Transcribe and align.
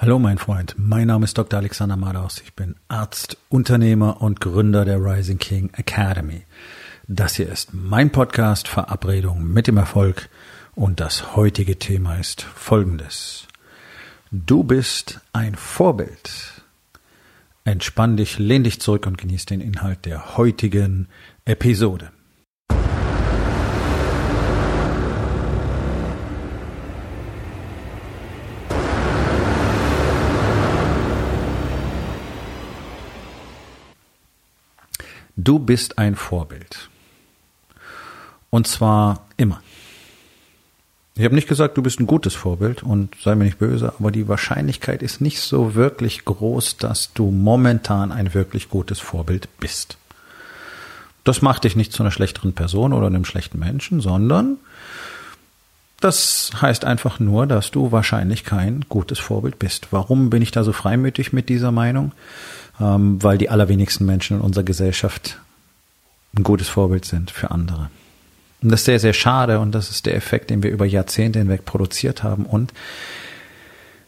Hallo 0.00 0.20
mein 0.20 0.38
Freund, 0.38 0.76
mein 0.78 1.08
Name 1.08 1.24
ist 1.24 1.36
Dr. 1.36 1.58
Alexander 1.58 1.96
Madaus. 1.96 2.40
Ich 2.44 2.54
bin 2.54 2.76
Arzt, 2.86 3.36
Unternehmer 3.48 4.22
und 4.22 4.40
Gründer 4.40 4.84
der 4.84 5.02
Rising 5.04 5.38
King 5.38 5.70
Academy. 5.72 6.44
Das 7.08 7.34
hier 7.34 7.48
ist 7.48 7.74
mein 7.74 8.12
Podcast 8.12 8.68
Verabredung 8.68 9.42
mit 9.42 9.66
dem 9.66 9.76
Erfolg 9.76 10.28
und 10.76 11.00
das 11.00 11.34
heutige 11.34 11.80
Thema 11.80 12.14
ist 12.14 12.42
folgendes. 12.42 13.48
Du 14.30 14.62
bist 14.62 15.18
ein 15.32 15.56
Vorbild. 15.56 16.62
Entspann 17.64 18.16
dich, 18.16 18.38
lehn 18.38 18.62
dich 18.62 18.80
zurück 18.80 19.04
und 19.04 19.18
genieß 19.18 19.46
den 19.46 19.60
Inhalt 19.60 20.04
der 20.04 20.36
heutigen 20.36 21.08
Episode. 21.44 22.12
Du 35.40 35.60
bist 35.60 35.98
ein 35.98 36.16
Vorbild. 36.16 36.88
Und 38.50 38.66
zwar 38.66 39.28
immer. 39.36 39.62
Ich 41.14 41.24
habe 41.24 41.36
nicht 41.36 41.46
gesagt, 41.46 41.76
du 41.76 41.82
bist 41.82 42.00
ein 42.00 42.08
gutes 42.08 42.34
Vorbild 42.34 42.82
und 42.82 43.14
sei 43.22 43.36
mir 43.36 43.44
nicht 43.44 43.60
böse, 43.60 43.92
aber 44.00 44.10
die 44.10 44.26
Wahrscheinlichkeit 44.26 45.00
ist 45.00 45.20
nicht 45.20 45.40
so 45.40 45.76
wirklich 45.76 46.24
groß, 46.24 46.78
dass 46.78 47.12
du 47.12 47.30
momentan 47.30 48.10
ein 48.10 48.34
wirklich 48.34 48.68
gutes 48.68 48.98
Vorbild 48.98 49.48
bist. 49.60 49.96
Das 51.22 51.40
macht 51.40 51.62
dich 51.62 51.76
nicht 51.76 51.92
zu 51.92 52.02
einer 52.02 52.10
schlechteren 52.10 52.52
Person 52.52 52.92
oder 52.92 53.06
einem 53.06 53.24
schlechten 53.24 53.60
Menschen, 53.60 54.00
sondern 54.00 54.56
das 56.00 56.50
heißt 56.60 56.84
einfach 56.84 57.20
nur, 57.20 57.46
dass 57.46 57.70
du 57.70 57.92
wahrscheinlich 57.92 58.42
kein 58.42 58.86
gutes 58.88 59.20
Vorbild 59.20 59.60
bist. 59.60 59.88
Warum 59.92 60.30
bin 60.30 60.42
ich 60.42 60.50
da 60.50 60.64
so 60.64 60.72
freimütig 60.72 61.32
mit 61.32 61.48
dieser 61.48 61.70
Meinung? 61.70 62.10
Ähm, 62.80 63.22
weil 63.22 63.38
die 63.38 63.50
allerwenigsten 63.50 64.06
Menschen 64.06 64.38
in 64.38 64.42
unserer 64.42 64.64
Gesellschaft 64.64 65.38
ein 66.36 66.42
gutes 66.42 66.68
Vorbild 66.68 67.04
sind 67.04 67.30
für 67.30 67.50
andere. 67.50 67.90
Und 68.62 68.72
das 68.72 68.80
ist 68.80 68.86
sehr, 68.86 69.00
sehr 69.00 69.12
schade 69.12 69.60
und 69.60 69.72
das 69.72 69.90
ist 69.90 70.06
der 70.06 70.16
Effekt, 70.16 70.50
den 70.50 70.62
wir 70.62 70.70
über 70.70 70.84
Jahrzehnte 70.84 71.38
hinweg 71.38 71.64
produziert 71.64 72.22
haben 72.22 72.44
und 72.44 72.72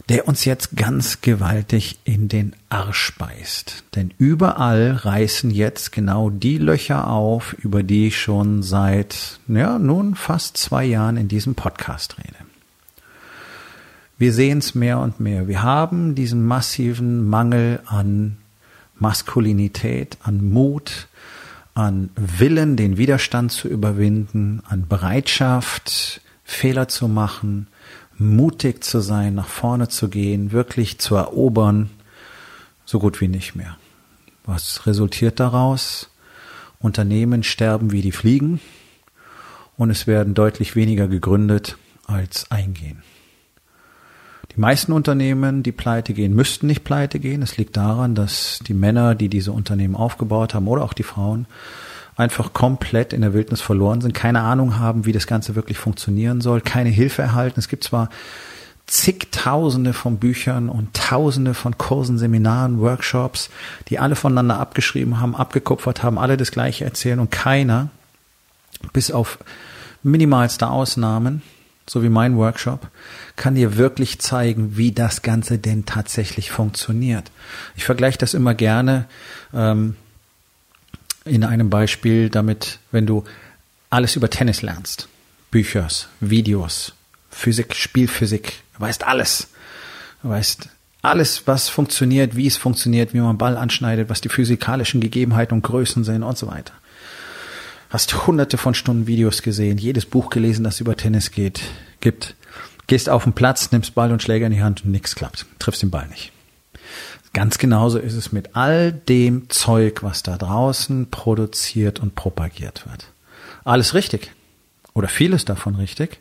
der 0.09 0.27
uns 0.27 0.45
jetzt 0.45 0.77
ganz 0.77 1.21
gewaltig 1.21 2.01
in 2.03 2.29
den 2.29 2.57
Arsch 2.69 3.17
beißt. 3.17 3.85
Denn 3.95 4.13
überall 4.19 4.91
reißen 4.91 5.53
jetzt 5.53 5.93
genau 5.93 6.31
die 6.31 6.59
Löcher 6.59 7.09
auf, 7.09 7.53
über 7.53 7.85
die 7.85 8.09
ich 8.09 8.21
schon 8.21 8.65
seit, 8.65 9.39
ja, 9.47 9.79
nun 9.79 10.17
fast 10.17 10.57
zwei 10.57 10.85
Jahren 10.85 11.17
in 11.17 11.29
diesem 11.29 11.55
Podcast 11.55 12.17
rede. 12.19 12.35
Wir 14.19 14.33
sehen 14.33 14.59
es 14.59 14.75
mehr 14.75 14.99
und 14.99 15.21
mehr. 15.21 15.47
Wir 15.47 15.63
haben 15.63 16.17
diesen 16.17 16.45
massiven 16.45 17.29
Mangel 17.29 17.79
an 17.87 18.37
Maskulinität, 19.01 20.19
an 20.23 20.49
Mut, 20.49 21.09
an 21.75 22.11
Willen, 22.17 22.77
den 22.77 22.97
Widerstand 22.97 23.53
zu 23.53 23.69
überwinden, 23.69 24.63
an 24.69 24.87
Bereitschaft, 24.87 26.21
Fehler 26.45 26.89
zu 26.89 27.09
machen, 27.09 27.67
mutig 28.19 28.85
zu 28.85 29.01
sein, 29.01 29.35
nach 29.35 29.49
vorne 29.49 29.89
zu 29.89 30.09
gehen, 30.09 30.53
wirklich 30.53 30.99
zu 30.99 31.15
erobern, 31.15 31.91
so 32.85 32.99
gut 32.99 33.21
wie 33.21 33.29
nicht 33.29 33.57
mehr. 33.57 33.77
Was 34.45 34.87
resultiert 34.87 35.41
daraus? 35.41 36.11
Unternehmen 36.79 37.43
sterben 37.43 37.93
wie 37.93 38.03
die 38.03 38.13
Fliegen 38.13 38.61
und 39.77 39.91
es 39.91 40.07
werden 40.07 40.35
deutlich 40.35 40.77
weniger 40.77 41.09
gegründet 41.09 41.79
als 42.07 42.51
eingehen. 42.51 43.03
Die 44.57 44.61
meisten 44.61 44.93
Unternehmen, 44.93 45.63
die 45.63 45.73
pleite 45.73 46.13
gehen, 46.13 46.35
müssten 46.35 46.67
nicht 46.67 46.83
pleite 46.83 47.21
gehen. 47.21 47.43
Es 47.43 47.57
liegt 47.57 47.77
daran, 47.77 48.15
dass 48.15 48.59
die 48.67 48.75
Männer, 48.75 49.15
die 49.15 49.29
diese 49.29 49.53
Unternehmen 49.53 49.95
aufgebaut 49.95 50.55
haben 50.55 50.67
oder 50.67 50.83
auch 50.83 50.93
die 50.93 51.05
Frauen, 51.05 51.47
einfach 52.17 52.53
komplett 52.53 53.13
in 53.13 53.23
der 53.23 53.33
Wildnis 53.33 53.61
verloren 53.61 54.01
sind, 54.01 54.13
keine 54.13 54.43
Ahnung 54.43 54.79
haben, 54.79 55.07
wie 55.07 55.13
das 55.13 55.27
Ganze 55.27 55.55
wirklich 55.55 55.79
funktionieren 55.79 56.41
soll, 56.41 56.61
keine 56.61 56.91
Hilfe 56.91 57.23
erhalten. 57.23 57.61
Es 57.61 57.69
gibt 57.69 57.85
zwar 57.85 58.11
zigtausende 58.87 59.93
von 59.93 60.19
Büchern 60.19 60.69
und 60.69 60.95
tausende 60.95 61.55
von 61.55 61.79
Kursen, 61.79 62.19
Seminaren, 62.19 62.81
Workshops, 62.81 63.49
die 63.89 64.01
alle 64.01 64.17
voneinander 64.17 64.59
abgeschrieben 64.59 65.21
haben, 65.21 65.37
abgekupfert 65.37 66.03
haben, 66.03 66.19
alle 66.19 66.37
das 66.37 66.51
Gleiche 66.51 66.85
erzählen 66.85 67.21
und 67.21 67.31
keiner, 67.31 67.89
bis 68.93 69.13
auf 69.13 69.39
minimalste 70.03 70.69
Ausnahmen, 70.69 71.43
so 71.91 72.05
wie 72.05 72.09
mein 72.09 72.37
Workshop, 72.37 72.87
kann 73.35 73.57
dir 73.57 73.77
wirklich 73.77 74.21
zeigen, 74.21 74.77
wie 74.77 74.93
das 74.93 75.23
Ganze 75.23 75.59
denn 75.59 75.87
tatsächlich 75.87 76.53
funktioniert. 76.53 77.33
Ich 77.75 77.85
vergleiche 77.85 78.17
das 78.17 78.33
immer 78.33 78.55
gerne 78.55 79.07
ähm, 79.53 79.97
in 81.25 81.43
einem 81.43 81.69
Beispiel 81.69 82.31
damit, 82.31 82.79
wenn 82.93 83.07
du 83.07 83.25
alles 83.91 84.15
über 84.15 84.31
Tennis 84.31 84.63
lernst, 84.63 85.09
Büchers, 85.51 86.07
Videos, 86.21 86.93
Physik, 87.29 87.75
Spielphysik, 87.75 88.63
weißt 88.79 89.05
alles. 89.05 89.49
Weißt 90.23 90.69
alles, 91.03 91.49
was 91.49 91.69
funktioniert, 91.69 92.37
wie 92.37 92.47
es 92.47 92.57
funktioniert, 92.57 93.15
wie 93.15 93.21
man 93.21 93.37
Ball 93.37 93.57
anschneidet, 93.57 94.09
was 94.09 94.21
die 94.21 94.29
physikalischen 94.29 95.01
Gegebenheiten 95.01 95.55
und 95.55 95.63
Größen 95.63 96.05
sind 96.05 96.23
und 96.23 96.39
so 96.39 96.47
weiter 96.47 96.73
hast 97.91 98.27
hunderte 98.27 98.57
von 98.57 98.75
Stunden 98.75 99.07
Videos 99.07 99.43
gesehen, 99.43 99.77
jedes 99.77 100.07
Buch 100.07 100.31
gelesen, 100.31 100.65
das 100.65 100.81
über 100.81 100.97
Tennis 100.97 101.31
geht, 101.31 101.61
gibt. 102.01 102.37
Gehst 102.87 103.09
auf 103.09 103.25
den 103.25 103.35
Platz, 103.35 103.71
nimmst 103.71 103.95
Ball 103.95 104.11
und 104.11 104.23
Schläger 104.23 104.47
in 104.47 104.53
die 104.53 104.63
Hand 104.63 104.85
und 104.85 104.91
nichts 104.91 105.15
klappt. 105.15 105.47
Triffst 105.59 105.83
den 105.83 105.91
Ball 105.91 106.09
nicht. 106.09 106.33
Ganz 107.33 107.59
genauso 107.59 107.99
ist 107.99 108.15
es 108.15 108.33
mit 108.33 108.57
all 108.57 108.93
dem 108.93 109.49
Zeug, 109.51 110.03
was 110.03 110.23
da 110.25 110.37
draußen 110.37 111.11
produziert 111.11 112.01
und 112.01 112.17
propagiert 112.17 112.87
wird. 112.89 113.13
Alles 113.65 113.95
richtig. 113.95 114.33
Oder 114.95 115.07
vieles 115.07 115.45
davon 115.45 115.77
richtig. 115.77 116.19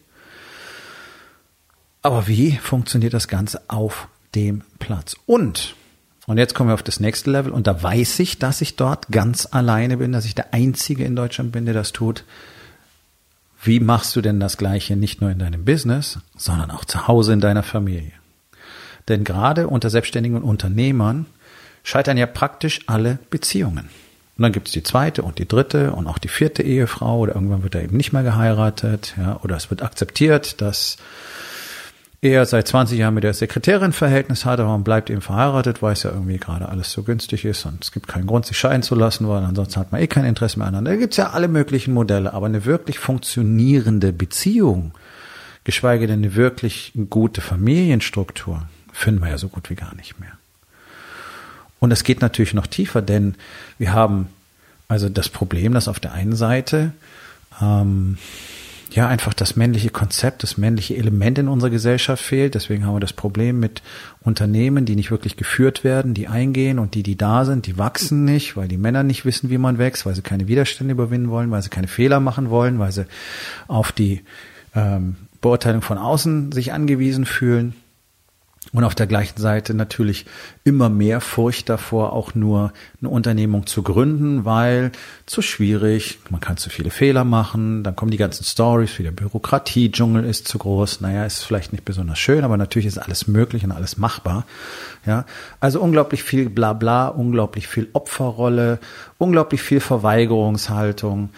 Aber 2.02 2.28
wie 2.28 2.58
funktioniert 2.58 3.14
das 3.14 3.28
Ganze 3.28 3.62
auf 3.68 4.08
dem 4.36 4.62
Platz? 4.78 5.16
Und 5.26 5.76
und 6.30 6.38
jetzt 6.38 6.54
kommen 6.54 6.70
wir 6.70 6.76
auf 6.76 6.84
das 6.84 7.00
nächste 7.00 7.32
Level 7.32 7.52
und 7.52 7.66
da 7.66 7.82
weiß 7.82 8.20
ich, 8.20 8.38
dass 8.38 8.62
ich 8.62 8.76
dort 8.76 9.08
ganz 9.08 9.48
alleine 9.50 9.98
bin, 9.98 10.12
dass 10.12 10.26
ich 10.26 10.36
der 10.36 10.54
Einzige 10.54 11.04
in 11.04 11.16
Deutschland 11.16 11.52
bin, 11.52 11.66
der 11.66 11.74
das 11.74 11.92
tut. 11.92 12.24
Wie 13.64 13.80
machst 13.80 14.16
du 14.16 14.22
denn 14.22 14.40
das 14.40 14.58
Gleiche 14.58 14.96
nicht 14.96 15.22
nur 15.22 15.32
in 15.32 15.40
deinem 15.40 15.66
Business, 15.66 16.20
sondern 16.38 16.70
auch 16.70 16.86
zu 16.86 17.08
Hause 17.08 17.34
in 17.34 17.40
deiner 17.40 17.64
Familie? 17.64 18.12
Denn 19.08 19.24
gerade 19.24 19.68
unter 19.68 19.90
selbstständigen 19.90 20.44
Unternehmern 20.44 21.26
scheitern 21.82 22.16
ja 22.16 22.28
praktisch 22.28 22.82
alle 22.86 23.18
Beziehungen. 23.32 23.90
Und 24.38 24.44
dann 24.44 24.52
gibt's 24.52 24.72
die 24.72 24.84
zweite 24.84 25.24
und 25.24 25.40
die 25.40 25.48
dritte 25.48 25.94
und 25.94 26.06
auch 26.06 26.20
die 26.20 26.28
vierte 26.28 26.62
Ehefrau 26.62 27.18
oder 27.18 27.34
irgendwann 27.34 27.64
wird 27.64 27.74
er 27.74 27.82
eben 27.82 27.98
nicht 27.98 28.14
mehr 28.14 28.22
geheiratet, 28.22 29.16
ja, 29.18 29.40
oder 29.42 29.56
es 29.56 29.72
wird 29.72 29.82
akzeptiert, 29.82 30.62
dass 30.62 30.98
er 32.22 32.46
seit 32.46 32.68
20 32.68 33.00
Jahren 33.00 33.14
mit 33.14 33.24
der 33.24 33.34
Sekretärin 33.34 33.94
Verhältnis 33.94 34.44
hat, 34.44 34.60
aber 34.60 34.70
man 34.70 34.84
bleibt 34.84 35.10
eben 35.10 35.22
verheiratet, 35.22 35.82
weil 35.82 35.94
es 35.94 36.04
ja 36.04 36.12
irgendwie 36.12 36.38
gerade 36.38 36.68
alles 36.68 36.92
so 36.92 37.04
günstig 37.04 37.46
ist 37.46 37.66
und 37.66 37.84
es 37.84 37.92
gibt 37.92 38.08
keinen 38.08 38.28
Grund, 38.28 38.46
sich 38.46 38.58
scheiden 38.58 38.84
zu 38.84 38.96
lassen, 38.96 39.28
weil 39.30 39.44
ansonsten 39.44 39.80
hat 39.80 39.92
man 39.92 40.02
eh 40.02 40.08
kein 40.08 40.26
Interesse 40.26 40.60
mehr 40.60 40.68
aneinander. 40.68 40.92
Da 40.92 40.98
gibt's 40.98 41.18
ja 41.18 41.30
alle 41.30 41.48
möglichen 41.48 41.94
Modelle, 41.94 42.34
aber 42.34 42.48
eine 42.48 42.66
wirklich 42.66 43.00
funktionierende 43.00 44.12
Beziehung, 44.12 44.92
geschweige 45.64 46.08
denn 46.08 46.20
eine 46.20 46.36
wirklich 46.36 46.92
gute 47.10 47.40
Familienstruktur, 47.40 48.64
finden 48.92 49.22
wir 49.22 49.30
ja 49.30 49.38
so 49.38 49.48
gut 49.48 49.70
wie 49.70 49.76
gar 49.76 49.96
nicht 49.96 50.20
mehr. 50.20 50.34
Und 51.80 51.92
es 51.92 52.04
geht 52.04 52.20
natürlich 52.20 52.54
noch 52.54 52.68
tiefer, 52.68 53.02
denn 53.02 53.36
wir 53.78 53.94
haben 53.94 54.28
also 54.90 55.08
das 55.08 55.30
Problem, 55.30 55.74
dass 55.74 55.88
auf 55.88 56.02
der 56.02 56.12
einen 56.12 56.36
Seite 56.36 56.92
ähm, 57.62 58.18
ja 58.96 59.08
einfach 59.08 59.34
das 59.34 59.56
männliche 59.56 59.90
Konzept, 59.90 60.44
das 60.44 60.58
männliche 60.58 60.96
Element 60.96 61.38
in 61.38 61.48
unserer 61.48 61.70
Gesellschaft 61.70 62.24
fehlt. 62.24 62.56
Deswegen 62.56 62.86
haben 62.86 62.96
wir 62.96 63.00
das 63.00 63.14
Problem 63.14 63.60
mit 63.60 63.82
Unternehmen, 64.22 64.86
die 64.86 64.96
nicht 64.96 65.12
wirklich 65.12 65.38
geführt 65.38 65.84
werden, 65.84 66.14
die 66.14 66.28
eingehen 66.28 66.80
und 66.80 66.96
die, 66.96 67.04
die 67.04 67.16
da 67.16 67.46
sind, 67.46 67.68
die 67.68 67.78
wachsen 67.78 68.26
nicht, 68.26 68.58
weil 68.58 68.68
die 68.68 68.78
Männer 68.78 69.04
nicht 69.04 69.26
wissen, 69.26 69.50
wie 69.50 69.58
man 69.58 69.78
wächst, 69.78 70.06
weil 70.06 70.16
sie 70.16 70.22
keine 70.22 70.48
Widerstände 70.48 70.94
überwinden 70.94 71.30
wollen, 71.30 71.52
weil 71.52 71.62
sie 71.62 71.70
keine 71.70 71.88
Fehler 71.88 72.20
machen 72.20 72.50
wollen, 72.50 72.80
weil 72.80 72.92
sie 72.92 73.06
auf 73.68 73.92
die 73.92 74.22
ähm, 74.76 75.16
Beurteilung 75.42 75.82
von 75.82 75.98
außen 75.98 76.52
sich 76.52 76.74
angewiesen 76.74 77.26
fühlen. 77.26 77.76
Und 78.72 78.84
auf 78.84 78.94
der 78.94 79.08
gleichen 79.08 79.40
Seite 79.42 79.74
natürlich 79.74 80.26
immer 80.64 80.90
mehr 80.90 81.22
Furcht 81.22 81.70
davor, 81.70 82.14
auch 82.14 82.36
nur 82.36 82.72
eine 83.00 83.10
Unternehmung 83.10 83.66
zu 83.66 83.82
gründen, 83.82 84.46
weil 84.46 84.92
zu 85.26 85.42
schwierig, 85.42 86.20
man 86.30 86.40
kann 86.40 86.58
zu 86.58 86.70
viele 86.70 86.92
Fehler 86.92 87.24
machen, 87.24 87.84
dann 87.84 87.96
kommen 87.96 88.12
die 88.12 88.18
ganzen 88.18 88.44
Stories, 88.44 89.00
wie 89.00 89.04
der 89.04 89.12
Bürokratie-Dschungel 89.12 90.24
ist 90.24 90.48
zu 90.48 90.60
groß. 90.60 91.02
Naja, 91.02 91.26
ist 91.26 91.44
vielleicht 91.44 91.72
nicht 91.72 91.84
besonders 91.84 92.20
schön, 92.20 92.44
aber 92.44 92.58
natürlich 92.58 92.86
ist 92.86 93.00
alles 93.00 93.28
möglich 93.28 93.64
und 93.64 93.72
alles 93.72 93.98
machbar. 93.98 94.46
Ja, 95.04 95.26
also 95.60 95.82
unglaublich 95.82 96.22
viel 96.22 96.50
Blabla, 96.50 97.08
unglaublich 97.08 97.68
viel 97.68 97.88
Opferrolle, 97.94 98.80
unglaublich 99.18 99.64
viel 99.64 99.80
Verweigerungshaltung 99.80 101.30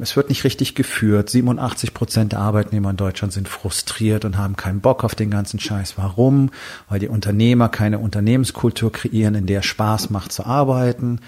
es 0.00 0.16
wird 0.16 0.28
nicht 0.28 0.44
richtig 0.44 0.74
geführt. 0.74 1.30
87 1.30 1.94
Prozent 1.94 2.32
der 2.32 2.40
Arbeitnehmer 2.40 2.90
in 2.90 2.96
Deutschland 2.96 3.32
sind 3.32 3.48
frustriert 3.48 4.24
und 4.24 4.38
haben 4.38 4.56
keinen 4.56 4.80
Bock 4.80 5.04
auf 5.04 5.14
den 5.14 5.30
ganzen 5.30 5.60
Scheiß. 5.60 5.94
Warum? 5.96 6.50
Weil 6.88 7.00
die 7.00 7.08
Unternehmer 7.08 7.68
keine 7.68 7.98
Unternehmenskultur 7.98 8.92
kreieren, 8.92 9.34
in 9.34 9.46
der 9.46 9.62
Spaß 9.62 10.10
macht 10.10 10.32
zu 10.32 10.44
arbeiten. 10.44 11.20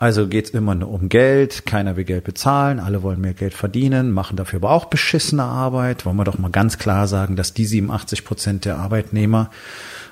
Also 0.00 0.28
geht's 0.28 0.50
immer 0.50 0.76
nur 0.76 0.90
um 0.90 1.08
Geld, 1.08 1.66
keiner 1.66 1.96
will 1.96 2.04
Geld 2.04 2.22
bezahlen, 2.22 2.78
alle 2.78 3.02
wollen 3.02 3.20
mehr 3.20 3.34
Geld 3.34 3.52
verdienen, 3.52 4.12
machen 4.12 4.36
dafür 4.36 4.58
aber 4.58 4.70
auch 4.70 4.84
beschissene 4.84 5.42
Arbeit. 5.42 6.06
Wollen 6.06 6.16
wir 6.16 6.24
doch 6.24 6.38
mal 6.38 6.52
ganz 6.52 6.78
klar 6.78 7.08
sagen, 7.08 7.34
dass 7.34 7.52
die 7.52 7.66
87 7.66 8.24
Prozent 8.24 8.64
der 8.64 8.78
Arbeitnehmer, 8.78 9.50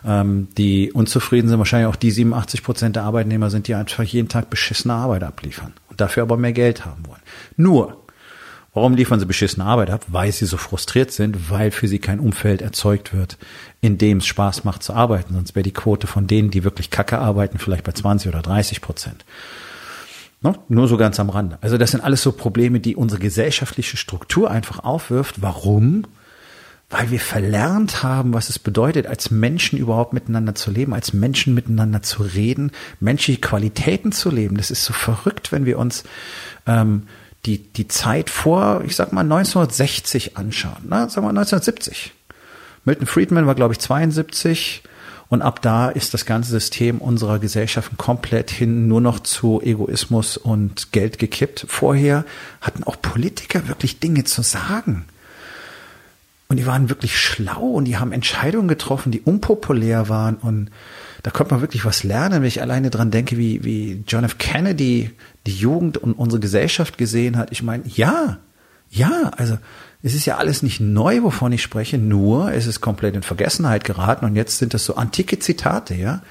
ähm, 0.06 0.48
die 0.56 0.92
unzufrieden 0.92 1.48
sind, 1.48 1.58
wahrscheinlich 1.58 1.88
auch 1.88 1.96
die 1.96 2.10
87 2.10 2.62
Prozent 2.62 2.96
der 2.96 3.04
Arbeitnehmer 3.04 3.50
sind, 3.50 3.68
die 3.68 3.74
einfach 3.74 4.04
jeden 4.04 4.28
Tag 4.28 4.50
beschissene 4.50 4.94
Arbeit 4.94 5.24
abliefern 5.24 5.74
und 5.90 6.00
dafür 6.00 6.22
aber 6.22 6.36
mehr 6.36 6.52
Geld 6.52 6.84
haben 6.84 7.06
wollen. 7.06 7.22
Nur, 7.56 8.02
Warum 8.76 8.94
liefern 8.94 9.18
sie 9.18 9.24
beschissene 9.24 9.64
Arbeit 9.64 9.88
ab? 9.88 10.04
Weil 10.08 10.30
sie 10.32 10.44
so 10.44 10.58
frustriert 10.58 11.10
sind, 11.10 11.50
weil 11.50 11.70
für 11.70 11.88
sie 11.88 11.98
kein 11.98 12.20
Umfeld 12.20 12.60
erzeugt 12.60 13.14
wird, 13.14 13.38
in 13.80 13.96
dem 13.96 14.18
es 14.18 14.26
Spaß 14.26 14.64
macht 14.64 14.82
zu 14.82 14.92
arbeiten. 14.92 15.32
Sonst 15.32 15.54
wäre 15.54 15.62
die 15.62 15.72
Quote 15.72 16.06
von 16.06 16.26
denen, 16.26 16.50
die 16.50 16.62
wirklich 16.62 16.90
kacke 16.90 17.18
arbeiten, 17.18 17.56
vielleicht 17.56 17.84
bei 17.84 17.92
20 17.92 18.28
oder 18.28 18.42
30 18.42 18.82
Prozent. 18.82 19.24
Ne? 20.42 20.58
Nur 20.68 20.88
so 20.88 20.98
ganz 20.98 21.18
am 21.18 21.30
Rande. 21.30 21.56
Also 21.62 21.78
das 21.78 21.92
sind 21.92 22.02
alles 22.02 22.20
so 22.20 22.32
Probleme, 22.32 22.78
die 22.78 22.96
unsere 22.96 23.18
gesellschaftliche 23.18 23.96
Struktur 23.96 24.50
einfach 24.50 24.84
aufwirft. 24.84 25.40
Warum? 25.40 26.02
Weil 26.88 27.10
wir 27.10 27.18
verlernt 27.18 28.04
haben, 28.04 28.32
was 28.32 28.48
es 28.48 28.60
bedeutet, 28.60 29.08
als 29.08 29.32
Menschen 29.32 29.76
überhaupt 29.76 30.12
miteinander 30.12 30.54
zu 30.54 30.70
leben, 30.70 30.94
als 30.94 31.12
Menschen 31.12 31.52
miteinander 31.52 32.02
zu 32.02 32.22
reden, 32.22 32.70
menschliche 33.00 33.40
Qualitäten 33.40 34.12
zu 34.12 34.30
leben. 34.30 34.56
Das 34.56 34.70
ist 34.70 34.84
so 34.84 34.92
verrückt, 34.92 35.50
wenn 35.50 35.66
wir 35.66 35.80
uns 35.80 36.04
ähm, 36.66 37.08
die, 37.44 37.58
die 37.58 37.88
Zeit 37.88 38.30
vor, 38.30 38.82
ich 38.84 38.94
sag 38.94 39.12
mal, 39.12 39.22
1960 39.22 40.36
anschauen. 40.36 40.84
Na, 40.84 41.08
sagen 41.08 41.26
wir 41.26 41.30
1970. 41.30 42.12
Milton 42.84 43.06
Friedman 43.06 43.46
war, 43.46 43.56
glaube 43.56 43.74
ich, 43.74 43.80
72. 43.80 44.84
Und 45.28 45.42
ab 45.42 45.60
da 45.60 45.88
ist 45.88 46.14
das 46.14 46.24
ganze 46.24 46.52
System 46.52 46.98
unserer 46.98 47.40
Gesellschaften 47.40 47.96
komplett 47.96 48.50
hin 48.52 48.86
nur 48.86 49.00
noch 49.00 49.18
zu 49.20 49.60
Egoismus 49.60 50.36
und 50.36 50.92
Geld 50.92 51.18
gekippt. 51.18 51.66
Vorher 51.68 52.24
hatten 52.60 52.84
auch 52.84 53.00
Politiker 53.00 53.66
wirklich 53.66 53.98
Dinge 53.98 54.22
zu 54.22 54.42
sagen. 54.42 55.06
Und 56.48 56.58
die 56.58 56.66
waren 56.66 56.88
wirklich 56.88 57.18
schlau 57.18 57.62
und 57.62 57.86
die 57.86 57.96
haben 57.96 58.12
Entscheidungen 58.12 58.68
getroffen, 58.68 59.10
die 59.10 59.20
unpopulär 59.20 60.08
waren. 60.08 60.36
Und 60.36 60.70
da 61.24 61.30
konnte 61.30 61.54
man 61.54 61.60
wirklich 61.60 61.84
was 61.84 62.04
lernen, 62.04 62.42
wenn 62.42 62.48
ich 62.48 62.62
alleine 62.62 62.90
dran 62.90 63.10
denke, 63.10 63.36
wie, 63.36 63.64
wie 63.64 64.04
John 64.06 64.22
F. 64.22 64.38
Kennedy 64.38 65.10
die 65.46 65.56
Jugend 65.56 65.98
und 65.98 66.12
unsere 66.12 66.38
Gesellschaft 66.40 66.98
gesehen 66.98 67.36
hat. 67.36 67.50
Ich 67.50 67.64
meine, 67.64 67.82
ja, 67.86 68.38
ja, 68.90 69.32
also 69.36 69.58
es 70.02 70.14
ist 70.14 70.26
ja 70.26 70.36
alles 70.36 70.62
nicht 70.62 70.78
neu, 70.78 71.22
wovon 71.22 71.50
ich 71.50 71.62
spreche, 71.62 71.98
nur 71.98 72.52
es 72.52 72.66
ist 72.66 72.80
komplett 72.80 73.16
in 73.16 73.22
Vergessenheit 73.22 73.82
geraten 73.82 74.24
und 74.24 74.36
jetzt 74.36 74.58
sind 74.58 74.72
das 74.72 74.84
so 74.84 74.94
antike 74.94 75.40
Zitate, 75.40 75.94
ja, 75.94 76.22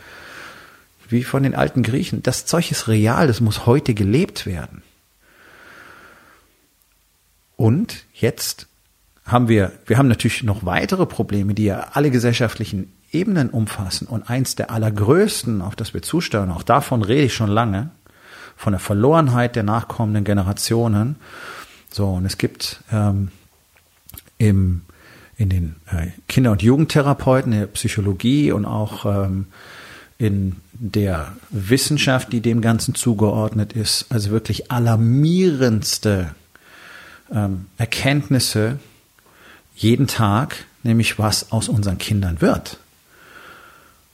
wie 1.10 1.24
von 1.24 1.44
den 1.44 1.56
alten 1.56 1.84
Griechen. 1.84 2.24
Das 2.24 2.46
Zeug 2.46 2.72
ist 2.72 2.88
real, 2.88 3.28
das 3.28 3.42
muss 3.42 3.66
heute 3.66 3.94
gelebt 3.94 4.46
werden. 4.46 4.82
Und 7.58 8.06
jetzt 8.14 8.68
haben 9.26 9.48
wir, 9.48 9.72
wir 9.88 9.98
haben 9.98 10.08
natürlich 10.08 10.44
noch 10.44 10.66
weitere 10.66 11.06
Probleme, 11.06 11.54
die 11.54 11.66
ja 11.66 11.88
alle 11.94 12.12
gesellschaftlichen 12.12 12.92
Ebenen 13.12 13.50
umfassen. 13.50 14.08
Und 14.08 14.30
eins 14.30 14.56
der 14.56 14.70
allergrößten, 14.70 15.62
auf 15.62 15.76
das 15.76 15.94
wir 15.94 16.04
zusteuern, 16.04 16.52
auch 16.52 16.64
davon 16.64 17.02
rede 17.02 17.24
ich 17.24 17.34
schon 17.34 17.50
lange, 17.50 17.90
von 18.56 18.74
der 18.74 18.80
Verlorenheit 18.80 19.56
der 19.56 19.64
nachkommenden 19.64 20.24
Generationen. 20.24 21.16
So, 21.90 22.10
und 22.10 22.26
es 22.26 22.38
gibt 22.38 22.82
ähm, 22.92 23.30
im, 24.38 24.82
in 25.38 25.50
den 25.50 25.76
äh, 25.92 26.08
Kinder- 26.28 26.52
und 26.52 26.62
Jugendtherapeuten, 26.62 27.52
in 27.52 27.60
der 27.62 27.68
Psychologie 27.68 28.52
und 28.52 28.66
auch 28.66 29.06
ähm, 29.06 29.48
in 30.18 30.58
der 30.72 31.34
Wissenschaft, 31.50 32.32
die 32.32 32.42
dem 32.42 32.62
Ganzen 32.62 32.96
zugeordnet 32.96 33.74
ist, 33.74 34.06
also 34.10 34.30
wirklich 34.30 34.72
alarmierendste 34.72 36.36
ähm, 37.34 37.66
Erkenntnisse 37.78 38.80
jeden 39.76 40.08
Tag, 40.08 40.66
nämlich 40.84 41.20
was 41.20 41.52
aus 41.52 41.70
unseren 41.70 41.98
Kindern 41.98 42.42
wird. 42.42 42.80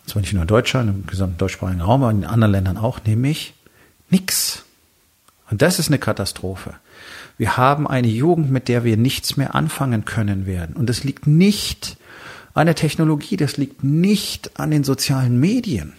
Und 0.03 0.09
zwar 0.09 0.21
nicht 0.21 0.33
nur 0.33 0.41
in 0.41 0.47
Deutschland, 0.47 0.89
im 0.89 1.07
gesamten 1.07 1.37
deutschsprachigen 1.37 1.81
Raum, 1.81 2.01
aber 2.03 2.11
in 2.11 2.25
anderen 2.25 2.51
Ländern 2.51 2.77
auch, 2.77 2.99
nämlich 3.05 3.53
nix. 4.09 4.63
Und 5.49 5.61
das 5.61 5.79
ist 5.79 5.87
eine 5.87 5.99
Katastrophe. 5.99 6.73
Wir 7.37 7.57
haben 7.57 7.87
eine 7.87 8.07
Jugend, 8.07 8.51
mit 8.51 8.67
der 8.67 8.83
wir 8.83 8.97
nichts 8.97 9.37
mehr 9.37 9.55
anfangen 9.55 10.05
können 10.05 10.45
werden. 10.45 10.75
Und 10.75 10.89
das 10.89 11.03
liegt 11.03 11.27
nicht 11.27 11.97
an 12.53 12.65
der 12.65 12.75
Technologie, 12.75 13.37
das 13.37 13.57
liegt 13.57 13.83
nicht 13.83 14.59
an 14.59 14.71
den 14.71 14.83
sozialen 14.83 15.39
Medien, 15.39 15.93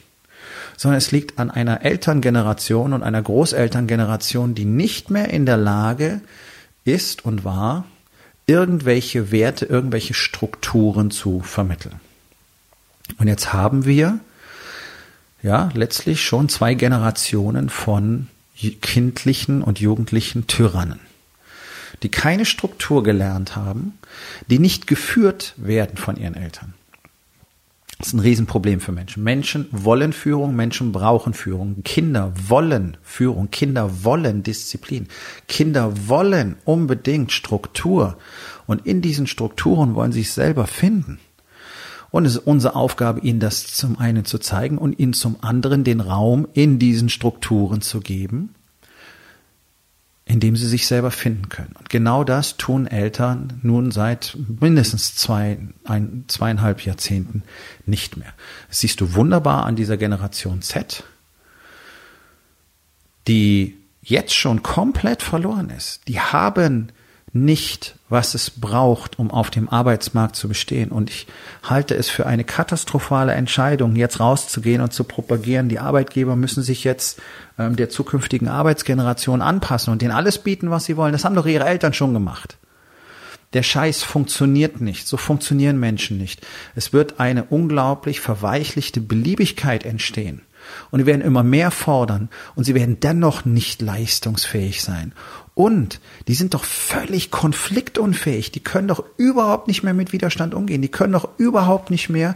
sondern 0.76 0.98
es 0.98 1.12
liegt 1.12 1.38
an 1.38 1.50
einer 1.50 1.82
Elterngeneration 1.82 2.92
und 2.92 3.02
einer 3.02 3.22
Großelterngeneration, 3.22 4.54
die 4.54 4.64
nicht 4.64 5.10
mehr 5.10 5.30
in 5.30 5.46
der 5.46 5.56
Lage 5.56 6.20
ist 6.84 7.24
und 7.24 7.44
war, 7.44 7.84
irgendwelche 8.52 9.32
Werte, 9.32 9.64
irgendwelche 9.64 10.14
Strukturen 10.14 11.10
zu 11.10 11.40
vermitteln. 11.40 12.00
Und 13.18 13.28
jetzt 13.28 13.52
haben 13.52 13.86
wir 13.86 14.20
ja 15.42 15.70
letztlich 15.74 16.22
schon 16.22 16.48
zwei 16.48 16.74
Generationen 16.74 17.70
von 17.70 18.28
kindlichen 18.80 19.62
und 19.62 19.80
jugendlichen 19.80 20.46
Tyrannen 20.46 21.00
die 22.02 22.10
keine 22.10 22.44
Struktur 22.44 23.02
gelernt 23.02 23.56
haben, 23.56 23.98
die 24.48 24.58
nicht 24.58 24.86
geführt 24.86 25.54
werden 25.56 25.96
von 25.96 26.16
ihren 26.16 26.34
Eltern. 26.34 26.74
Das 28.02 28.08
ist 28.08 28.14
ein 28.14 28.20
Riesenproblem 28.20 28.80
für 28.80 28.90
Menschen. 28.90 29.22
Menschen 29.22 29.68
wollen 29.70 30.12
Führung, 30.12 30.56
Menschen 30.56 30.90
brauchen 30.90 31.34
Führung. 31.34 31.84
Kinder 31.84 32.34
wollen 32.48 32.96
Führung, 33.00 33.52
Kinder 33.52 34.02
wollen 34.02 34.42
Disziplin. 34.42 35.06
Kinder 35.46 36.08
wollen 36.08 36.56
unbedingt 36.64 37.30
Struktur. 37.30 38.18
Und 38.66 38.84
in 38.86 39.02
diesen 39.02 39.28
Strukturen 39.28 39.94
wollen 39.94 40.10
sie 40.10 40.22
sich 40.22 40.32
selber 40.32 40.66
finden. 40.66 41.20
Und 42.10 42.24
es 42.24 42.34
ist 42.34 42.44
unsere 42.44 42.74
Aufgabe, 42.74 43.20
ihnen 43.20 43.38
das 43.38 43.68
zum 43.68 43.96
einen 44.00 44.24
zu 44.24 44.38
zeigen 44.38 44.78
und 44.78 44.98
ihnen 44.98 45.12
zum 45.12 45.36
anderen 45.40 45.84
den 45.84 46.00
Raum 46.00 46.48
in 46.54 46.80
diesen 46.80 47.08
Strukturen 47.08 47.82
zu 47.82 48.00
geben, 48.00 48.56
in 50.32 50.40
dem 50.40 50.56
sie 50.56 50.66
sich 50.66 50.86
selber 50.86 51.10
finden 51.10 51.50
können. 51.50 51.74
Und 51.78 51.90
genau 51.90 52.24
das 52.24 52.56
tun 52.56 52.86
Eltern 52.86 53.60
nun 53.60 53.90
seit 53.90 54.34
mindestens 54.60 55.14
zwei, 55.14 55.58
ein, 55.84 56.24
zweieinhalb 56.26 56.86
Jahrzehnten 56.86 57.42
nicht 57.84 58.16
mehr. 58.16 58.32
Das 58.68 58.80
siehst 58.80 59.02
du 59.02 59.12
wunderbar 59.12 59.66
an 59.66 59.76
dieser 59.76 59.98
Generation 59.98 60.62
Z, 60.62 61.04
die 63.28 63.76
jetzt 64.00 64.34
schon 64.34 64.62
komplett 64.62 65.22
verloren 65.22 65.68
ist. 65.68 66.08
Die 66.08 66.18
haben 66.18 66.88
nicht, 67.34 67.96
was 68.12 68.34
es 68.34 68.50
braucht, 68.50 69.18
um 69.18 69.30
auf 69.30 69.50
dem 69.50 69.70
Arbeitsmarkt 69.70 70.36
zu 70.36 70.46
bestehen. 70.46 70.90
Und 70.90 71.08
ich 71.08 71.26
halte 71.62 71.94
es 71.94 72.10
für 72.10 72.26
eine 72.26 72.44
katastrophale 72.44 73.32
Entscheidung, 73.32 73.96
jetzt 73.96 74.20
rauszugehen 74.20 74.82
und 74.82 74.92
zu 74.92 75.04
propagieren, 75.04 75.70
die 75.70 75.78
Arbeitgeber 75.78 76.36
müssen 76.36 76.62
sich 76.62 76.84
jetzt 76.84 77.20
ähm, 77.58 77.74
der 77.74 77.88
zukünftigen 77.88 78.48
Arbeitsgeneration 78.48 79.40
anpassen 79.40 79.92
und 79.92 80.02
denen 80.02 80.12
alles 80.12 80.38
bieten, 80.38 80.70
was 80.70 80.84
sie 80.84 80.98
wollen. 80.98 81.12
Das 81.12 81.24
haben 81.24 81.34
doch 81.34 81.46
ihre 81.46 81.64
Eltern 81.64 81.94
schon 81.94 82.12
gemacht. 82.12 82.58
Der 83.54 83.62
Scheiß 83.62 84.02
funktioniert 84.02 84.82
nicht. 84.82 85.06
So 85.08 85.16
funktionieren 85.16 85.80
Menschen 85.80 86.18
nicht. 86.18 86.46
Es 86.74 86.92
wird 86.92 87.18
eine 87.18 87.44
unglaublich 87.44 88.20
verweichlichte 88.20 89.00
Beliebigkeit 89.00 89.84
entstehen. 89.84 90.42
Und 90.90 91.00
die 91.00 91.06
werden 91.06 91.22
immer 91.22 91.42
mehr 91.42 91.70
fordern 91.70 92.28
und 92.54 92.64
sie 92.64 92.74
werden 92.74 93.00
dennoch 93.00 93.44
nicht 93.44 93.82
leistungsfähig 93.82 94.82
sein. 94.82 95.12
Und 95.54 96.00
die 96.28 96.34
sind 96.34 96.54
doch 96.54 96.64
völlig 96.64 97.30
konfliktunfähig. 97.30 98.52
Die 98.52 98.60
können 98.60 98.88
doch 98.88 99.04
überhaupt 99.18 99.68
nicht 99.68 99.82
mehr 99.82 99.92
mit 99.92 100.12
Widerstand 100.12 100.54
umgehen. 100.54 100.80
Die 100.80 100.88
können 100.88 101.12
doch 101.12 101.28
überhaupt 101.36 101.90
nicht 101.90 102.08
mehr 102.08 102.34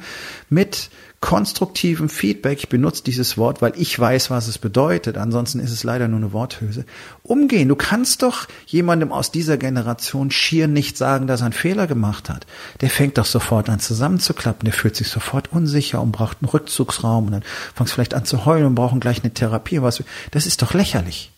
mit 0.50 0.90
konstruktivem 1.20 2.08
Feedback, 2.08 2.58
ich 2.58 2.68
benutze 2.68 3.02
dieses 3.02 3.38
Wort, 3.38 3.62
weil 3.62 3.72
ich 3.76 3.98
weiß, 3.98 4.30
was 4.30 4.48
es 4.48 4.58
bedeutet, 4.58 5.16
ansonsten 5.16 5.60
ist 5.60 5.72
es 5.72 5.82
leider 5.82 6.08
nur 6.08 6.18
eine 6.18 6.32
Worthülse, 6.32 6.84
umgehen. 7.22 7.68
Du 7.68 7.74
kannst 7.74 8.22
doch 8.22 8.46
jemandem 8.66 9.12
aus 9.12 9.32
dieser 9.32 9.56
Generation 9.56 10.30
schier 10.30 10.68
nicht 10.68 10.96
sagen, 10.98 11.26
dass 11.26 11.40
er 11.40 11.46
einen 11.46 11.52
Fehler 11.52 11.86
gemacht 11.86 12.28
hat. 12.28 12.46
Der 12.80 12.90
fängt 12.90 13.18
doch 13.18 13.24
sofort 13.24 13.68
an 13.70 13.80
zusammenzuklappen, 13.80 14.66
der 14.66 14.74
fühlt 14.74 14.94
sich 14.94 15.08
sofort 15.08 15.52
unsicher 15.52 16.00
und 16.00 16.12
braucht 16.12 16.38
einen 16.42 16.50
Rückzugsraum 16.50 17.26
und 17.26 17.32
dann 17.32 17.44
fängst 17.74 17.94
vielleicht 17.94 18.14
an 18.14 18.24
zu 18.24 18.44
heulen 18.44 18.66
und 18.66 18.74
brauchen 18.74 19.00
gleich 19.00 19.24
eine 19.24 19.32
Therapie. 19.32 19.80
Das 20.30 20.46
ist 20.46 20.62
doch 20.62 20.74
lächerlich. 20.74 21.32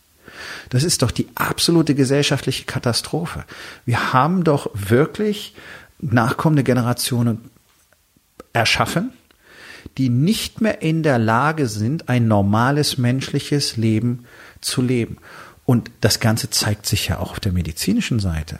Das 0.71 0.85
ist 0.85 1.03
doch 1.03 1.11
die 1.11 1.29
absolute 1.35 1.95
gesellschaftliche 1.95 2.65
Katastrophe. 2.65 3.45
Wir 3.85 4.13
haben 4.13 4.45
doch 4.45 4.71
wirklich 4.75 5.55
nachkommende 6.01 6.65
Generationen 6.65 7.51
erschaffen, 8.53 9.13
die 9.97 10.09
nicht 10.09 10.61
mehr 10.61 10.83
in 10.83 11.03
der 11.03 11.19
Lage 11.19 11.67
sind, 11.67 12.09
ein 12.09 12.29
normales 12.29 12.99
menschliches 12.99 13.77
Leben 13.77 14.25
zu 14.61 14.83
leben. 14.83 15.19
Und 15.65 15.91
das 16.01 16.21
Ganze 16.21 16.51
zeigt 16.51 16.87
sich 16.87 17.09
ja 17.09 17.19
auch 17.19 17.33
auf 17.33 17.41
der 17.41 17.53
medizinischen 17.53 18.21
Seite. 18.21 18.59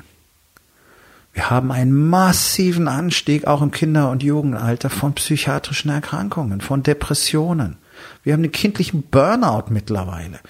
Wir 1.33 1.51
haben 1.51 1.71
einen 1.71 2.09
massiven 2.09 2.89
Anstieg 2.89 3.47
auch 3.47 3.63
im 3.63 3.71
Kinder- 3.71 4.11
und 4.11 4.23
Jugendalter 4.23 4.91
von 4.91 5.15
psychiatrischen 5.15 5.91
Erkrankungen, 5.91 6.61
von 6.61 6.83
Depressionen. 6.83 7.77
Wir 8.23 8.33
haben 8.33 8.43
den 8.43 8.53
kindlichen 8.53 9.03
Burnout 9.03 9.71
mittlerweile. 9.71 10.41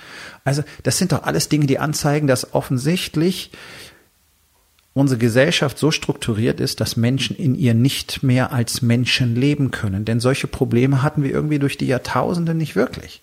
Also 0.44 0.62
das 0.82 0.98
sind 0.98 1.12
doch 1.12 1.24
alles 1.24 1.48
Dinge, 1.48 1.66
die 1.66 1.78
anzeigen, 1.78 2.26
dass 2.26 2.54
offensichtlich 2.54 3.50
unsere 4.94 5.18
Gesellschaft 5.18 5.78
so 5.78 5.90
strukturiert 5.90 6.60
ist, 6.60 6.80
dass 6.80 6.96
Menschen 6.96 7.36
in 7.36 7.54
ihr 7.54 7.74
nicht 7.74 8.22
mehr 8.22 8.52
als 8.52 8.82
Menschen 8.82 9.36
leben 9.36 9.70
können. 9.70 10.04
Denn 10.04 10.18
solche 10.18 10.48
Probleme 10.48 11.02
hatten 11.02 11.22
wir 11.22 11.30
irgendwie 11.30 11.58
durch 11.58 11.78
die 11.78 11.86
Jahrtausende 11.86 12.54
nicht 12.54 12.74
wirklich. 12.74 13.22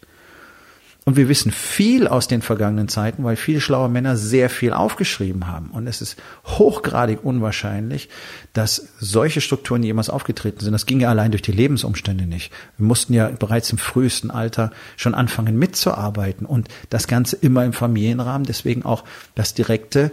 Und 1.07 1.17
wir 1.17 1.29
wissen 1.29 1.51
viel 1.51 2.07
aus 2.07 2.27
den 2.27 2.41
vergangenen 2.41 2.87
Zeiten, 2.87 3.23
weil 3.23 3.35
viele 3.35 3.61
schlaue 3.61 3.89
Männer 3.89 4.17
sehr 4.17 4.49
viel 4.49 4.73
aufgeschrieben 4.73 5.45
haben. 5.45 5.69
Und 5.69 5.85
es 5.85 6.01
ist 6.01 6.17
hochgradig 6.45 7.23
unwahrscheinlich, 7.23 8.09
dass 8.53 8.87
solche 8.99 9.39
Strukturen 9.39 9.83
jemals 9.83 10.09
aufgetreten 10.09 10.61
sind. 10.61 10.73
Das 10.73 10.87
ging 10.87 10.99
ja 10.99 11.09
allein 11.09 11.29
durch 11.29 11.43
die 11.43 11.51
Lebensumstände 11.51 12.25
nicht. 12.25 12.51
Wir 12.77 12.87
mussten 12.87 13.13
ja 13.13 13.29
bereits 13.29 13.71
im 13.71 13.77
frühesten 13.77 14.31
Alter 14.31 14.71
schon 14.97 15.13
anfangen 15.13 15.59
mitzuarbeiten 15.59 16.47
und 16.47 16.69
das 16.89 17.07
Ganze 17.07 17.35
immer 17.35 17.63
im 17.65 17.73
Familienrahmen. 17.73 18.47
Deswegen 18.47 18.83
auch 18.83 19.03
das 19.35 19.53
direkte 19.53 20.11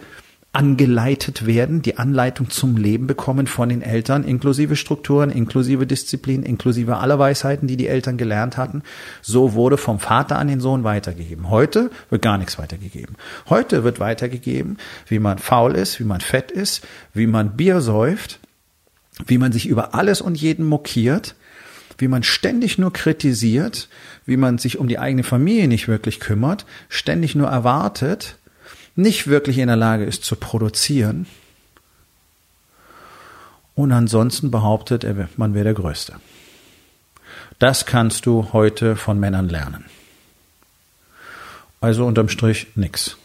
angeleitet 0.54 1.47
werden, 1.47 1.80
die 1.80 1.97
Anleitung 1.97 2.50
zum 2.50 2.76
Leben 2.76 3.06
bekommen 3.06 3.47
von 3.47 3.71
den 3.71 3.80
Eltern, 3.80 4.23
inklusive 4.23 4.76
Strukturen, 4.76 5.30
inklusive 5.30 5.87
Disziplin, 5.87 6.42
inklusive 6.42 6.99
aller 6.99 7.18
Weisheiten, 7.18 7.66
die 7.66 7.78
die 7.78 7.88
Eltern 7.88 8.18
gelernt 8.18 8.59
hatten. 8.59 8.82
So 9.23 9.54
wurde 9.54 9.78
vom 9.78 9.99
Vater 9.99 10.38
an 10.38 10.49
den 10.49 10.61
Sohn 10.61 10.85
weitergegeben. 10.85 11.49
Heute 11.49 11.90
wird 12.11 12.21
gar 12.21 12.37
nichts 12.37 12.59
weitergegeben. 12.59 13.16
Heute 13.49 13.82
wird 13.82 13.99
weitergegeben, 13.99 14.76
wie 15.06 15.18
man 15.18 15.38
faul 15.38 15.75
ist, 15.75 15.99
wie 16.00 16.04
man 16.04 16.21
fett 16.21 16.50
ist, 16.50 16.87
wie 17.14 17.26
man 17.26 17.56
Bier 17.56 17.80
säuft, 17.80 18.38
wie 19.26 19.38
man 19.38 19.52
sich 19.52 19.66
über 19.66 19.94
alles 19.94 20.21
und 20.21 20.35
jeden 20.35 20.66
mokiert, 20.66 21.35
wie 21.97 22.09
man 22.09 22.23
ständig 22.23 22.76
nur 22.76 22.92
kritisiert, 22.92 23.88
wie 24.26 24.37
man 24.37 24.59
sich 24.59 24.78
um 24.78 24.87
die 24.87 24.99
eigene 24.99 25.23
Familie 25.23 25.68
nicht 25.68 25.88
wirklich 25.88 26.21
kümmert, 26.21 26.66
ständig 26.90 27.35
nur 27.35 27.49
erwartet, 27.49 28.37
nicht 28.94 29.26
wirklich 29.26 29.58
in 29.58 29.68
der 29.68 29.76
Lage 29.76 30.04
ist 30.04 30.25
zu 30.25 30.37
produzieren 30.37 31.26
und 33.75 33.92
ansonsten 33.92 34.50
behauptet, 34.50 35.06
man 35.37 35.54
wäre 35.54 35.64
der 35.64 35.75
Größte. 35.75 36.14
Das 37.58 37.87
kannst 37.87 38.26
du 38.26 38.52
heute 38.52 38.96
von 38.96 39.18
Männern 39.18 39.49
lernen. 39.49 39.84
Also 41.80 42.06
unterm 42.06 42.28
Strich 42.28 42.68
nix. 42.75 43.16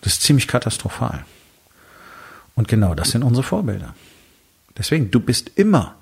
Das 0.00 0.14
ist 0.14 0.22
ziemlich 0.22 0.48
katastrophal. 0.48 1.24
Und 2.54 2.68
genau 2.68 2.94
das 2.94 3.10
sind 3.10 3.22
unsere 3.22 3.42
Vorbilder. 3.42 3.94
Deswegen, 4.76 5.10
du 5.10 5.20
bist 5.20 5.52
immer 5.56 5.94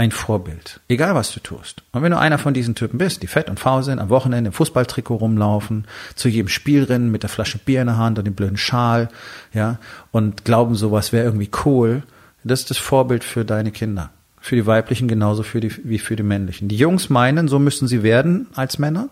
ein 0.00 0.12
Vorbild. 0.12 0.80
Egal 0.88 1.14
was 1.14 1.30
du 1.30 1.40
tust. 1.40 1.82
Und 1.92 2.02
wenn 2.02 2.10
du 2.10 2.18
einer 2.18 2.38
von 2.38 2.54
diesen 2.54 2.74
Typen 2.74 2.96
bist, 2.96 3.22
die 3.22 3.26
fett 3.26 3.50
und 3.50 3.60
faul 3.60 3.82
sind, 3.82 3.98
am 3.98 4.08
Wochenende 4.08 4.48
im 4.48 4.54
Fußballtrikot 4.54 5.16
rumlaufen, 5.16 5.86
zu 6.14 6.30
jedem 6.30 6.48
Spiel 6.48 6.84
rennen 6.84 7.10
mit 7.10 7.22
der 7.22 7.28
Flasche 7.28 7.58
Bier 7.58 7.82
in 7.82 7.86
der 7.86 7.98
Hand 7.98 8.18
und 8.18 8.24
dem 8.24 8.34
blöden 8.34 8.56
Schal, 8.56 9.10
ja, 9.52 9.78
und 10.10 10.46
glauben, 10.46 10.74
sowas 10.74 11.12
wäre 11.12 11.26
irgendwie 11.26 11.50
cool, 11.66 12.02
das 12.44 12.60
ist 12.60 12.70
das 12.70 12.78
Vorbild 12.78 13.24
für 13.24 13.44
deine 13.44 13.72
Kinder. 13.72 14.08
Für 14.40 14.56
die 14.56 14.64
weiblichen 14.64 15.06
genauso 15.06 15.42
für 15.42 15.60
die, 15.60 15.70
wie 15.86 15.98
für 15.98 16.16
die 16.16 16.22
männlichen. 16.22 16.68
Die 16.68 16.78
Jungs 16.78 17.10
meinen, 17.10 17.46
so 17.46 17.58
müssen 17.58 17.86
sie 17.86 18.02
werden 18.02 18.46
als 18.54 18.78
Männer. 18.78 19.10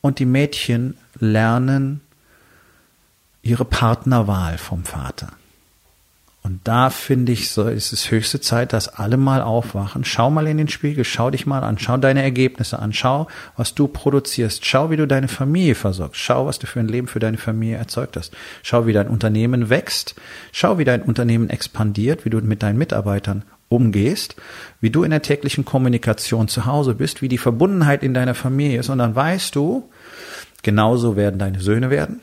Und 0.00 0.18
die 0.18 0.24
Mädchen 0.24 0.96
lernen 1.20 2.00
ihre 3.42 3.66
Partnerwahl 3.66 4.56
vom 4.56 4.84
Vater. 4.84 5.28
Und 6.48 6.60
da 6.64 6.88
finde 6.88 7.32
ich, 7.32 7.50
so 7.50 7.68
ist 7.68 7.92
es 7.92 8.10
höchste 8.10 8.40
Zeit, 8.40 8.72
dass 8.72 8.88
alle 8.88 9.18
mal 9.18 9.42
aufwachen. 9.42 10.06
Schau 10.06 10.30
mal 10.30 10.46
in 10.46 10.56
den 10.56 10.68
Spiegel, 10.68 11.04
schau 11.04 11.28
dich 11.28 11.44
mal 11.44 11.62
an, 11.62 11.78
schau 11.78 11.98
deine 11.98 12.22
Ergebnisse 12.22 12.78
an, 12.78 12.94
schau, 12.94 13.26
was 13.58 13.74
du 13.74 13.86
produzierst, 13.86 14.64
schau, 14.64 14.90
wie 14.90 14.96
du 14.96 15.06
deine 15.06 15.28
Familie 15.28 15.74
versorgst, 15.74 16.18
schau, 16.18 16.46
was 16.46 16.58
du 16.58 16.66
für 16.66 16.80
ein 16.80 16.88
Leben 16.88 17.06
für 17.06 17.18
deine 17.18 17.36
Familie 17.36 17.76
erzeugt 17.76 18.16
hast, 18.16 18.34
schau, 18.62 18.86
wie 18.86 18.94
dein 18.94 19.08
Unternehmen 19.08 19.68
wächst, 19.68 20.14
schau, 20.50 20.78
wie 20.78 20.86
dein 20.86 21.02
Unternehmen 21.02 21.50
expandiert, 21.50 22.24
wie 22.24 22.30
du 22.30 22.40
mit 22.40 22.62
deinen 22.62 22.78
Mitarbeitern 22.78 23.42
umgehst, 23.68 24.36
wie 24.80 24.88
du 24.88 25.02
in 25.02 25.10
der 25.10 25.20
täglichen 25.20 25.66
Kommunikation 25.66 26.48
zu 26.48 26.64
Hause 26.64 26.94
bist, 26.94 27.20
wie 27.20 27.28
die 27.28 27.36
Verbundenheit 27.36 28.02
in 28.02 28.14
deiner 28.14 28.34
Familie 28.34 28.80
ist. 28.80 28.88
Und 28.88 29.00
dann 29.00 29.14
weißt 29.14 29.54
du, 29.54 29.90
genauso 30.62 31.14
werden 31.14 31.38
deine 31.38 31.60
Söhne 31.60 31.90
werden. 31.90 32.22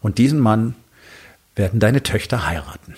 Und 0.00 0.18
diesen 0.18 0.38
Mann 0.38 0.76
werden 1.56 1.80
deine 1.80 2.04
Töchter 2.04 2.46
heiraten. 2.46 2.94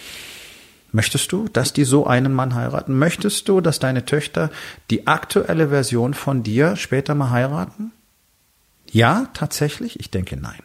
Möchtest 0.95 1.33
du, 1.33 1.49
dass 1.49 1.73
die 1.73 1.83
so 1.83 2.07
einen 2.07 2.33
Mann 2.33 2.55
heiraten? 2.55 2.97
Möchtest 2.97 3.49
du, 3.49 3.61
dass 3.61 3.81
deine 3.81 4.05
Töchter 4.05 4.49
die 4.91 5.09
aktuelle 5.09 5.71
Version 5.71 6.15
von 6.15 6.45
dir 6.45 6.77
später 6.77 7.17
mal 7.17 7.31
heiraten? 7.31 7.91
Ja, 8.93 9.27
tatsächlich? 9.35 9.99
Ich 9.99 10.13
denke 10.13 10.37
nein. 10.37 10.63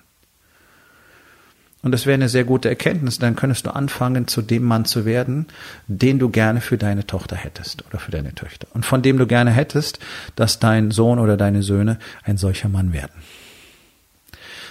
Und 1.82 1.94
das 1.94 2.06
wäre 2.06 2.14
eine 2.14 2.30
sehr 2.30 2.44
gute 2.44 2.70
Erkenntnis. 2.70 3.18
Dann 3.18 3.36
könntest 3.36 3.66
du 3.66 3.74
anfangen, 3.74 4.28
zu 4.28 4.44
dem 4.44 4.66
Mann 4.66 4.86
zu 4.86 5.04
werden, 5.04 5.48
den 5.88 6.20
du 6.20 6.30
gerne 6.30 6.62
für 6.62 6.78
deine 6.78 7.08
Tochter 7.08 7.36
hättest 7.36 7.84
oder 7.88 7.98
für 7.98 8.12
deine 8.12 8.36
Töchter. 8.36 8.68
Und 8.76 8.86
von 8.86 9.02
dem 9.02 9.18
du 9.18 9.26
gerne 9.26 9.50
hättest, 9.50 9.98
dass 10.36 10.60
dein 10.60 10.92
Sohn 10.92 11.18
oder 11.18 11.38
deine 11.38 11.64
Söhne 11.64 11.98
ein 12.24 12.38
solcher 12.38 12.70
Mann 12.70 12.94
werden. 12.94 13.24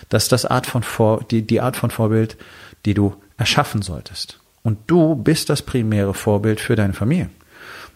Das 0.09 0.23
ist 0.23 0.33
das 0.33 0.47
Art 0.47 0.67
von 0.67 0.85
Vor, 0.85 1.25
die, 1.25 1.43
die 1.43 1.61
Art 1.61 1.77
von 1.77 1.91
Vorbild, 1.91 2.37
die 2.85 2.95
du 2.95 3.17
erschaffen 3.39 3.83
solltest. 3.83 4.38
Und 4.63 4.79
du 4.87 5.15
bist 5.15 5.49
das 5.49 5.63
primäre 5.63 6.15
Vorbild 6.15 6.61
für 6.61 6.77
deine 6.77 6.93
Familie. 6.93 7.31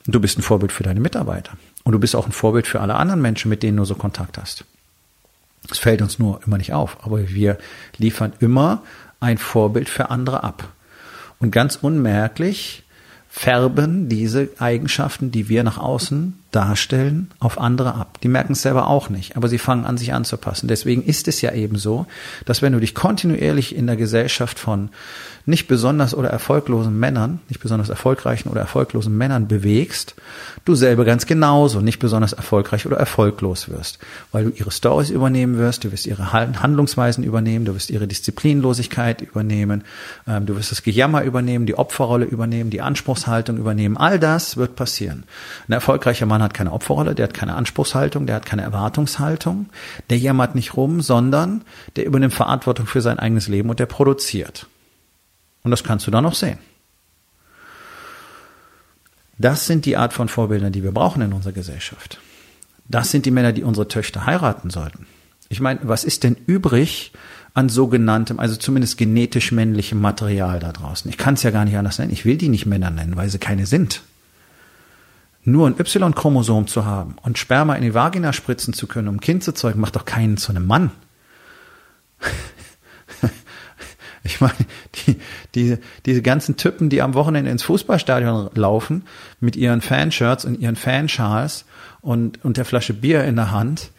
Du 0.06 0.20
bist 0.20 0.38
ein 0.38 0.42
Vorbild 0.42 0.72
für 0.72 0.82
deine 0.82 1.00
Mitarbeiter. 1.00 1.52
Und 1.84 1.92
du 1.92 1.98
bist 1.98 2.16
auch 2.16 2.26
ein 2.26 2.32
Vorbild 2.32 2.66
für 2.66 2.80
alle 2.80 2.94
anderen 2.94 3.22
Menschen, 3.22 3.48
mit 3.48 3.62
denen 3.62 3.76
du 3.76 3.84
so 3.84 3.94
Kontakt 3.94 4.38
hast. 4.38 4.64
Es 5.70 5.78
fällt 5.78 6.02
uns 6.02 6.18
nur 6.18 6.40
immer 6.46 6.58
nicht 6.58 6.72
auf, 6.72 6.98
aber 7.04 7.28
wir 7.28 7.58
liefern 7.96 8.32
immer 8.40 8.82
ein 9.20 9.38
Vorbild 9.38 9.88
für 9.88 10.10
andere 10.10 10.42
ab. 10.42 10.68
Und 11.38 11.50
ganz 11.50 11.76
unmerklich 11.76 12.84
färben 13.28 14.08
diese 14.08 14.48
Eigenschaften, 14.58 15.30
die 15.30 15.48
wir 15.48 15.62
nach 15.64 15.78
außen 15.78 16.38
darstellen, 16.52 17.30
auf 17.40 17.58
andere 17.58 17.94
ab. 17.94 18.18
Die 18.22 18.28
merken 18.28 18.52
es 18.52 18.62
selber 18.62 18.86
auch 18.86 19.08
nicht, 19.08 19.36
aber 19.36 19.48
sie 19.48 19.58
fangen 19.58 19.84
an, 19.84 19.98
sich 19.98 20.12
anzupassen. 20.12 20.68
Deswegen 20.68 21.02
ist 21.02 21.26
es 21.28 21.40
ja 21.40 21.52
eben 21.52 21.76
so, 21.76 22.06
dass 22.44 22.62
wenn 22.62 22.72
du 22.72 22.80
dich 22.80 22.94
kontinuierlich 22.94 23.74
in 23.74 23.86
der 23.86 23.96
Gesellschaft 23.96 24.58
von 24.58 24.90
nicht 25.44 25.66
besonders 25.66 26.14
oder 26.14 26.30
erfolglosen 26.30 26.98
Männern, 26.98 27.40
nicht 27.48 27.60
besonders 27.60 27.88
erfolgreichen 27.88 28.48
oder 28.48 28.60
erfolglosen 28.60 29.16
Männern 29.16 29.48
bewegst, 29.48 30.14
du 30.64 30.74
selber 30.74 31.04
ganz 31.04 31.26
genauso 31.26 31.80
nicht 31.80 31.98
besonders 31.98 32.32
erfolgreich 32.32 32.86
oder 32.86 32.96
erfolglos 32.96 33.68
wirst, 33.68 33.98
weil 34.30 34.44
du 34.44 34.50
ihre 34.50 34.70
Stories 34.70 35.10
übernehmen 35.10 35.58
wirst, 35.58 35.82
du 35.82 35.90
wirst 35.90 36.06
ihre 36.06 36.32
Handlungsweisen 36.32 37.24
übernehmen, 37.24 37.64
du 37.64 37.74
wirst 37.74 37.90
ihre 37.90 38.06
Disziplinlosigkeit 38.06 39.20
übernehmen, 39.22 39.82
ähm, 40.28 40.46
du 40.46 40.56
wirst 40.56 40.70
das 40.70 40.82
Gejammer 40.82 41.22
übernehmen, 41.24 41.66
die 41.66 41.76
Opferrolle 41.76 42.24
übernehmen, 42.24 42.70
die 42.70 42.80
Anspruchshaltung 42.80 43.56
übernehmen, 43.56 43.96
all 43.96 44.20
das 44.20 44.56
wird 44.56 44.76
passieren. 44.76 45.24
Ein 45.68 45.72
erfolgreicher 45.72 46.26
Mann 46.26 46.41
hat 46.42 46.54
keine 46.54 46.72
Opferrolle, 46.72 47.14
der 47.14 47.24
hat 47.24 47.34
keine 47.34 47.54
Anspruchshaltung, 47.54 48.26
der 48.26 48.36
hat 48.36 48.46
keine 48.46 48.62
Erwartungshaltung, 48.62 49.68
der 50.10 50.18
jammert 50.18 50.54
nicht 50.54 50.76
rum, 50.76 51.00
sondern 51.00 51.64
der 51.96 52.06
übernimmt 52.06 52.34
Verantwortung 52.34 52.86
für 52.86 53.00
sein 53.00 53.18
eigenes 53.18 53.48
Leben 53.48 53.70
und 53.70 53.80
der 53.80 53.86
produziert. 53.86 54.66
Und 55.62 55.70
das 55.70 55.84
kannst 55.84 56.06
du 56.06 56.10
dann 56.10 56.24
noch 56.24 56.34
sehen. 56.34 56.58
Das 59.38 59.66
sind 59.66 59.86
die 59.86 59.96
Art 59.96 60.12
von 60.12 60.28
Vorbildern, 60.28 60.72
die 60.72 60.82
wir 60.82 60.92
brauchen 60.92 61.22
in 61.22 61.32
unserer 61.32 61.52
Gesellschaft. 61.52 62.20
Das 62.88 63.10
sind 63.10 63.26
die 63.26 63.30
Männer, 63.30 63.52
die 63.52 63.64
unsere 63.64 63.88
Töchter 63.88 64.26
heiraten 64.26 64.70
sollten. 64.70 65.06
Ich 65.48 65.60
meine, 65.60 65.80
was 65.82 66.04
ist 66.04 66.24
denn 66.24 66.36
übrig 66.46 67.12
an 67.54 67.68
sogenanntem, 67.68 68.38
also 68.38 68.56
zumindest 68.56 68.96
genetisch 68.96 69.52
männlichem 69.52 70.00
Material 70.00 70.60
da 70.60 70.72
draußen? 70.72 71.10
Ich 71.10 71.18
kann 71.18 71.34
es 71.34 71.42
ja 71.42 71.50
gar 71.50 71.64
nicht 71.64 71.76
anders 71.76 71.98
nennen. 71.98 72.12
Ich 72.12 72.24
will 72.24 72.36
die 72.36 72.48
nicht 72.48 72.66
Männer 72.66 72.90
nennen, 72.90 73.16
weil 73.16 73.28
sie 73.28 73.38
keine 73.38 73.66
sind. 73.66 74.02
Nur 75.44 75.66
ein 75.66 75.78
Y-Chromosom 75.78 76.68
zu 76.68 76.84
haben 76.84 77.16
und 77.22 77.38
Sperma 77.38 77.74
in 77.74 77.82
die 77.82 77.94
Vagina 77.94 78.32
spritzen 78.32 78.74
zu 78.74 78.86
können, 78.86 79.08
um 79.08 79.16
ein 79.16 79.20
Kind 79.20 79.42
zu 79.42 79.52
zeugen, 79.52 79.80
macht 79.80 79.96
doch 79.96 80.04
keinen 80.04 80.36
zu 80.36 80.52
einem 80.52 80.66
Mann. 80.66 80.90
Ich 84.24 84.40
meine, 84.40 84.54
die, 84.94 85.16
diese, 85.54 85.80
diese 86.06 86.22
ganzen 86.22 86.56
Typen, 86.56 86.88
die 86.88 87.02
am 87.02 87.14
Wochenende 87.14 87.50
ins 87.50 87.64
Fußballstadion 87.64 88.50
laufen, 88.54 89.02
mit 89.40 89.56
ihren 89.56 89.80
Fanshirts 89.80 90.44
und 90.44 90.60
ihren 90.60 90.76
Fanschals 90.76 91.64
und, 92.00 92.44
und 92.44 92.56
der 92.56 92.64
Flasche 92.64 92.94
Bier 92.94 93.24
in 93.24 93.36
der 93.36 93.50
Hand, 93.50 93.90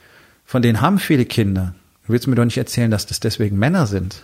von 0.46 0.62
denen 0.62 0.80
haben 0.82 1.00
viele 1.00 1.26
Kinder. 1.26 1.76
Du 2.06 2.14
willst 2.14 2.28
mir 2.28 2.36
doch 2.36 2.46
nicht 2.46 2.58
erzählen, 2.58 2.92
dass 2.92 3.06
das 3.06 3.20
deswegen 3.20 3.58
Männer 3.58 3.86
sind. 3.86 4.24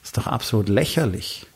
Das 0.00 0.10
ist 0.10 0.18
doch 0.18 0.26
absolut 0.28 0.68
lächerlich. 0.68 1.46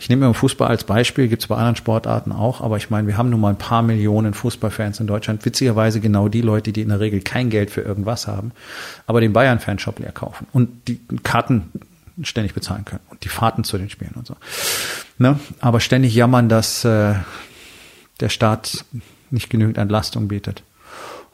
Ich 0.00 0.08
nehme 0.08 0.24
immer 0.24 0.34
Fußball 0.34 0.66
als 0.66 0.84
Beispiel, 0.84 1.28
gibt 1.28 1.42
es 1.42 1.48
bei 1.48 1.56
anderen 1.56 1.76
Sportarten 1.76 2.32
auch, 2.32 2.62
aber 2.62 2.78
ich 2.78 2.88
meine, 2.88 3.06
wir 3.06 3.18
haben 3.18 3.28
nun 3.28 3.38
mal 3.38 3.50
ein 3.50 3.58
paar 3.58 3.82
Millionen 3.82 4.32
Fußballfans 4.32 4.98
in 4.98 5.06
Deutschland. 5.06 5.44
Witzigerweise 5.44 6.00
genau 6.00 6.28
die 6.28 6.40
Leute, 6.40 6.72
die 6.72 6.80
in 6.80 6.88
der 6.88 7.00
Regel 7.00 7.20
kein 7.20 7.50
Geld 7.50 7.70
für 7.70 7.82
irgendwas 7.82 8.26
haben, 8.26 8.52
aber 9.06 9.20
den 9.20 9.34
Bayern-Fanshop 9.34 9.98
leer 9.98 10.12
kaufen 10.12 10.46
und 10.52 10.88
die 10.88 10.98
Karten 11.22 11.70
ständig 12.22 12.54
bezahlen 12.54 12.86
können 12.86 13.02
und 13.10 13.24
die 13.24 13.28
Fahrten 13.28 13.62
zu 13.62 13.76
den 13.76 13.90
Spielen 13.90 14.14
und 14.14 14.26
so. 14.26 14.36
Ne? 15.18 15.38
Aber 15.60 15.80
ständig 15.80 16.14
jammern, 16.14 16.48
dass 16.48 16.82
äh, 16.86 17.14
der 18.20 18.28
Staat 18.30 18.86
nicht 19.30 19.50
genügend 19.50 19.76
Entlastung 19.76 20.28
bietet. 20.28 20.62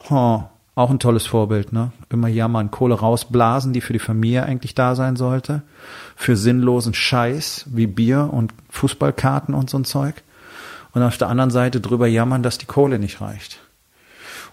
Oh, 0.09 0.43
auch 0.77 0.91
ein 0.91 0.99
tolles 0.99 1.25
Vorbild, 1.25 1.73
ne? 1.73 1.91
Immer 2.09 2.27
jammern, 2.27 2.69
Kohle 2.69 2.93
rausblasen, 2.93 3.73
die 3.73 3.81
für 3.81 3.93
die 3.93 3.99
Familie 3.99 4.43
eigentlich 4.43 4.75
da 4.75 4.93
sein 4.93 5.15
sollte. 5.15 5.63
Für 6.15 6.37
sinnlosen 6.37 6.93
Scheiß 6.93 7.65
wie 7.71 7.87
Bier 7.87 8.29
und 8.31 8.53
Fußballkarten 8.69 9.55
und 9.55 9.71
so 9.71 9.79
ein 9.79 9.85
Zeug. 9.85 10.21
Und 10.93 11.01
auf 11.01 11.17
der 11.17 11.29
anderen 11.29 11.49
Seite 11.49 11.81
drüber 11.81 12.05
jammern, 12.05 12.43
dass 12.43 12.59
die 12.59 12.67
Kohle 12.67 12.99
nicht 12.99 13.21
reicht. 13.21 13.59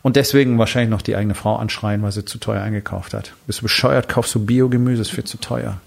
Und 0.00 0.16
deswegen 0.16 0.58
wahrscheinlich 0.58 0.90
noch 0.90 1.02
die 1.02 1.14
eigene 1.14 1.34
Frau 1.34 1.56
anschreien, 1.56 2.02
weil 2.02 2.12
sie 2.12 2.24
zu 2.24 2.38
teuer 2.38 2.62
eingekauft 2.62 3.12
hat. 3.12 3.34
Bist 3.46 3.58
du 3.58 3.64
bescheuert, 3.64 4.08
kaufst 4.08 4.34
du 4.34 4.44
Biogemüse, 4.44 5.02
ist 5.02 5.10
viel 5.10 5.24
zu 5.24 5.36
teuer. 5.36 5.78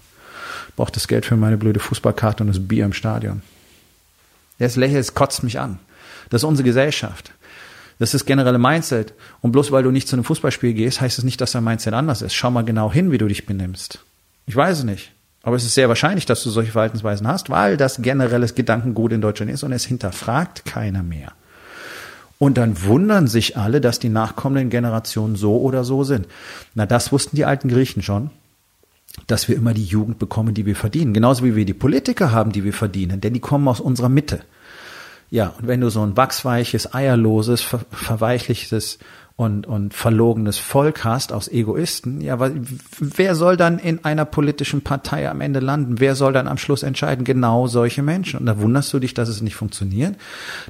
Braucht 0.76 0.94
das 0.94 1.08
Geld 1.08 1.26
für 1.26 1.36
meine 1.36 1.56
blöde 1.56 1.80
Fußballkarte 1.80 2.44
und 2.44 2.48
das 2.48 2.68
Bier 2.68 2.84
im 2.84 2.92
Stadion. 2.92 3.42
Das 4.60 4.76
Lächeln, 4.76 5.00
es 5.00 5.14
kotzt 5.14 5.42
mich 5.42 5.58
an. 5.58 5.80
Das 6.30 6.42
ist 6.42 6.48
unsere 6.48 6.64
Gesellschaft. 6.64 7.32
Das 7.98 8.14
ist 8.14 8.26
generelle 8.26 8.58
Mindset. 8.58 9.14
Und 9.40 9.52
bloß 9.52 9.72
weil 9.72 9.82
du 9.82 9.90
nicht 9.90 10.08
zu 10.08 10.16
einem 10.16 10.24
Fußballspiel 10.24 10.74
gehst, 10.74 11.00
heißt 11.00 11.12
es 11.12 11.16
das 11.16 11.24
nicht, 11.24 11.40
dass 11.40 11.52
dein 11.52 11.64
Mindset 11.64 11.94
anders 11.94 12.22
ist. 12.22 12.34
Schau 12.34 12.50
mal 12.50 12.64
genau 12.64 12.92
hin, 12.92 13.10
wie 13.10 13.18
du 13.18 13.26
dich 13.26 13.46
benimmst. 13.46 14.00
Ich 14.46 14.54
weiß 14.54 14.78
es 14.78 14.84
nicht. 14.84 15.12
Aber 15.42 15.56
es 15.56 15.64
ist 15.64 15.74
sehr 15.74 15.88
wahrscheinlich, 15.88 16.26
dass 16.26 16.42
du 16.42 16.50
solche 16.50 16.72
Verhaltensweisen 16.72 17.26
hast, 17.26 17.48
weil 17.48 17.76
das 17.76 18.02
generelles 18.02 18.54
Gedankengut 18.54 19.12
in 19.12 19.20
Deutschland 19.20 19.50
ist 19.50 19.62
und 19.62 19.72
es 19.72 19.84
hinterfragt 19.84 20.64
keiner 20.64 21.02
mehr. 21.02 21.32
Und 22.38 22.56
dann 22.56 22.82
wundern 22.84 23.26
sich 23.26 23.56
alle, 23.56 23.80
dass 23.80 23.98
die 23.98 24.08
nachkommenden 24.08 24.70
Generationen 24.70 25.36
so 25.36 25.60
oder 25.60 25.84
so 25.84 26.04
sind. 26.04 26.26
Na, 26.74 26.86
das 26.86 27.12
wussten 27.12 27.34
die 27.34 27.44
alten 27.44 27.68
Griechen 27.68 28.02
schon, 28.02 28.30
dass 29.26 29.48
wir 29.48 29.56
immer 29.56 29.74
die 29.74 29.84
Jugend 29.84 30.18
bekommen, 30.18 30.54
die 30.54 30.66
wir 30.66 30.76
verdienen. 30.76 31.14
Genauso 31.14 31.44
wie 31.44 31.56
wir 31.56 31.64
die 31.64 31.74
Politiker 31.74 32.30
haben, 32.30 32.52
die 32.52 32.64
wir 32.64 32.72
verdienen, 32.72 33.20
denn 33.20 33.34
die 33.34 33.40
kommen 33.40 33.66
aus 33.66 33.80
unserer 33.80 34.08
Mitte. 34.08 34.40
Ja, 35.30 35.54
und 35.58 35.68
wenn 35.68 35.80
du 35.80 35.90
so 35.90 36.02
ein 36.02 36.16
wachsweiches, 36.16 36.94
eierloses, 36.94 37.60
ver 37.60 37.80
verweichlichtes 37.90 38.98
und, 39.36 39.66
und 39.66 39.94
verlogenes 39.94 40.58
Volk 40.58 41.04
hast 41.04 41.32
aus 41.32 41.48
Egoisten, 41.48 42.20
ja, 42.20 42.38
wer 42.98 43.34
soll 43.34 43.56
dann 43.56 43.78
in 43.78 44.04
einer 44.04 44.24
politischen 44.24 44.82
Partei 44.82 45.28
am 45.30 45.40
Ende 45.40 45.60
landen? 45.60 46.00
Wer 46.00 46.14
soll 46.14 46.32
dann 46.32 46.48
am 46.48 46.58
Schluss 46.58 46.82
entscheiden? 46.82 47.24
Genau 47.24 47.66
solche 47.66 48.02
Menschen. 48.02 48.40
Und 48.40 48.46
da 48.46 48.58
wunderst 48.58 48.92
du 48.92 48.98
dich, 48.98 49.14
dass 49.14 49.28
es 49.28 49.42
nicht 49.42 49.54
funktioniert. 49.54 50.16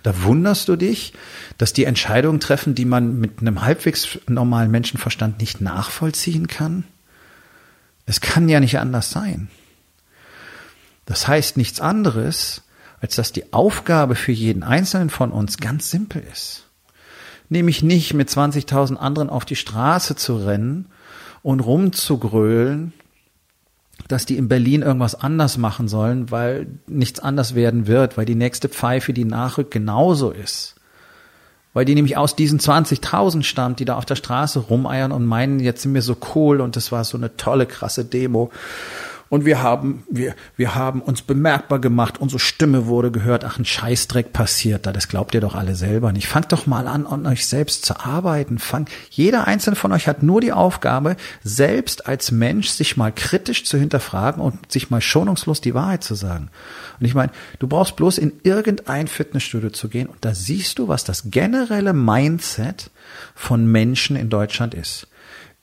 Da 0.02 0.22
wunderst 0.22 0.68
du 0.68 0.76
dich, 0.76 1.14
dass 1.56 1.72
die 1.72 1.84
Entscheidungen 1.84 2.40
treffen, 2.40 2.74
die 2.74 2.84
man 2.84 3.18
mit 3.20 3.40
einem 3.40 3.62
halbwegs 3.62 4.18
normalen 4.26 4.70
Menschenverstand 4.70 5.38
nicht 5.40 5.60
nachvollziehen 5.60 6.48
kann. 6.48 6.84
Es 8.06 8.20
kann 8.20 8.48
ja 8.48 8.58
nicht 8.58 8.78
anders 8.78 9.10
sein. 9.10 9.48
Das 11.06 11.26
heißt 11.26 11.56
nichts 11.56 11.80
anderes, 11.80 12.62
als 13.00 13.16
dass 13.16 13.32
die 13.32 13.52
Aufgabe 13.52 14.14
für 14.14 14.32
jeden 14.32 14.62
Einzelnen 14.62 15.10
von 15.10 15.30
uns 15.30 15.58
ganz 15.58 15.90
simpel 15.90 16.22
ist. 16.32 16.64
Nämlich 17.48 17.82
nicht 17.82 18.14
mit 18.14 18.28
20.000 18.28 18.96
anderen 18.96 19.30
auf 19.30 19.44
die 19.44 19.56
Straße 19.56 20.16
zu 20.16 20.36
rennen 20.36 20.86
und 21.42 21.60
rumzugrölen, 21.60 22.92
dass 24.06 24.26
die 24.26 24.36
in 24.36 24.48
Berlin 24.48 24.82
irgendwas 24.82 25.14
anders 25.14 25.58
machen 25.58 25.88
sollen, 25.88 26.30
weil 26.30 26.66
nichts 26.86 27.20
anders 27.20 27.54
werden 27.54 27.86
wird, 27.86 28.16
weil 28.16 28.26
die 28.26 28.34
nächste 28.34 28.68
Pfeife, 28.68 29.12
die 29.12 29.24
nachrückt, 29.24 29.70
genauso 29.70 30.30
ist. 30.30 30.74
Weil 31.74 31.84
die 31.84 31.94
nämlich 31.94 32.16
aus 32.16 32.34
diesen 32.34 32.58
20.000 32.58 33.42
stammt, 33.42 33.80
die 33.80 33.84
da 33.84 33.96
auf 33.96 34.06
der 34.06 34.16
Straße 34.16 34.58
rumeiern 34.58 35.12
und 35.12 35.26
meinen, 35.26 35.60
jetzt 35.60 35.82
sind 35.82 35.94
wir 35.94 36.02
so 36.02 36.16
cool 36.34 36.60
und 36.60 36.76
das 36.76 36.92
war 36.92 37.04
so 37.04 37.16
eine 37.16 37.36
tolle, 37.36 37.66
krasse 37.66 38.04
Demo 38.04 38.50
und 39.28 39.44
wir 39.44 39.62
haben, 39.62 40.04
wir, 40.08 40.34
wir 40.56 40.74
haben 40.74 41.02
uns 41.02 41.22
bemerkbar 41.22 41.78
gemacht, 41.80 42.18
unsere 42.18 42.38
Stimme 42.38 42.86
wurde 42.86 43.10
gehört, 43.10 43.44
ach, 43.44 43.58
ein 43.58 43.64
Scheißdreck 43.64 44.32
passiert 44.32 44.86
da, 44.86 44.92
das 44.92 45.08
glaubt 45.08 45.34
ihr 45.34 45.40
doch 45.40 45.54
alle 45.54 45.74
selber 45.74 46.12
nicht. 46.12 46.28
Fangt 46.28 46.52
doch 46.52 46.66
mal 46.66 46.86
an, 46.86 47.06
an 47.06 47.26
euch 47.26 47.46
selbst 47.46 47.84
zu 47.84 48.00
arbeiten. 48.00 48.58
Fangt, 48.58 48.90
jeder 49.10 49.46
einzelne 49.46 49.76
von 49.76 49.92
euch 49.92 50.08
hat 50.08 50.22
nur 50.22 50.40
die 50.40 50.52
Aufgabe, 50.52 51.16
selbst 51.42 52.06
als 52.06 52.30
Mensch 52.30 52.68
sich 52.68 52.96
mal 52.96 53.12
kritisch 53.12 53.64
zu 53.64 53.76
hinterfragen 53.76 54.42
und 54.42 54.72
sich 54.72 54.90
mal 54.90 55.00
schonungslos 55.00 55.60
die 55.60 55.74
Wahrheit 55.74 56.04
zu 56.04 56.14
sagen. 56.14 56.50
Und 56.98 57.06
ich 57.06 57.14
meine, 57.14 57.32
du 57.58 57.68
brauchst 57.68 57.96
bloß 57.96 58.18
in 58.18 58.32
irgendein 58.44 59.08
Fitnessstudio 59.08 59.70
zu 59.70 59.88
gehen 59.88 60.08
und 60.08 60.24
da 60.24 60.34
siehst 60.34 60.78
du, 60.78 60.88
was 60.88 61.04
das 61.04 61.30
generelle 61.30 61.92
Mindset 61.92 62.90
von 63.34 63.70
Menschen 63.70 64.16
in 64.16 64.30
Deutschland 64.30 64.74
ist. 64.74 65.06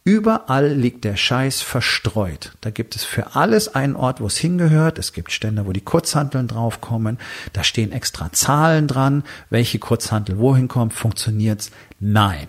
Überall 0.07 0.67
liegt 0.67 1.03
der 1.03 1.15
Scheiß 1.15 1.63
verstreut. 1.63 2.51
Da 2.61 2.69
gibt 2.69 2.95
es 2.95 3.03
für 3.03 3.35
alles 3.35 3.73
einen 3.73 3.95
Ort, 3.95 4.21
wo 4.21 4.27
es 4.27 4.37
hingehört. 4.37 4.99
Es 4.99 5.13
gibt 5.13 5.31
Ständer, 5.31 5.65
wo 5.65 5.71
die 5.71 5.81
Kurzhanteln 5.81 6.47
draufkommen. 6.47 7.17
Da 7.53 7.63
stehen 7.63 7.91
extra 7.91 8.31
Zahlen 8.31 8.87
dran, 8.87 9.23
welche 9.49 9.79
Kurzhantel 9.79 10.37
wohin 10.37 10.67
kommt. 10.67 10.93
Funktioniert's? 10.93 11.71
Nein. 11.99 12.47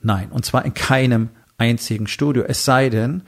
Nein. 0.00 0.30
Und 0.30 0.46
zwar 0.46 0.64
in 0.64 0.72
keinem 0.72 1.28
einzigen 1.58 2.06
Studio. 2.06 2.42
Es 2.44 2.64
sei 2.64 2.88
denn, 2.88 3.20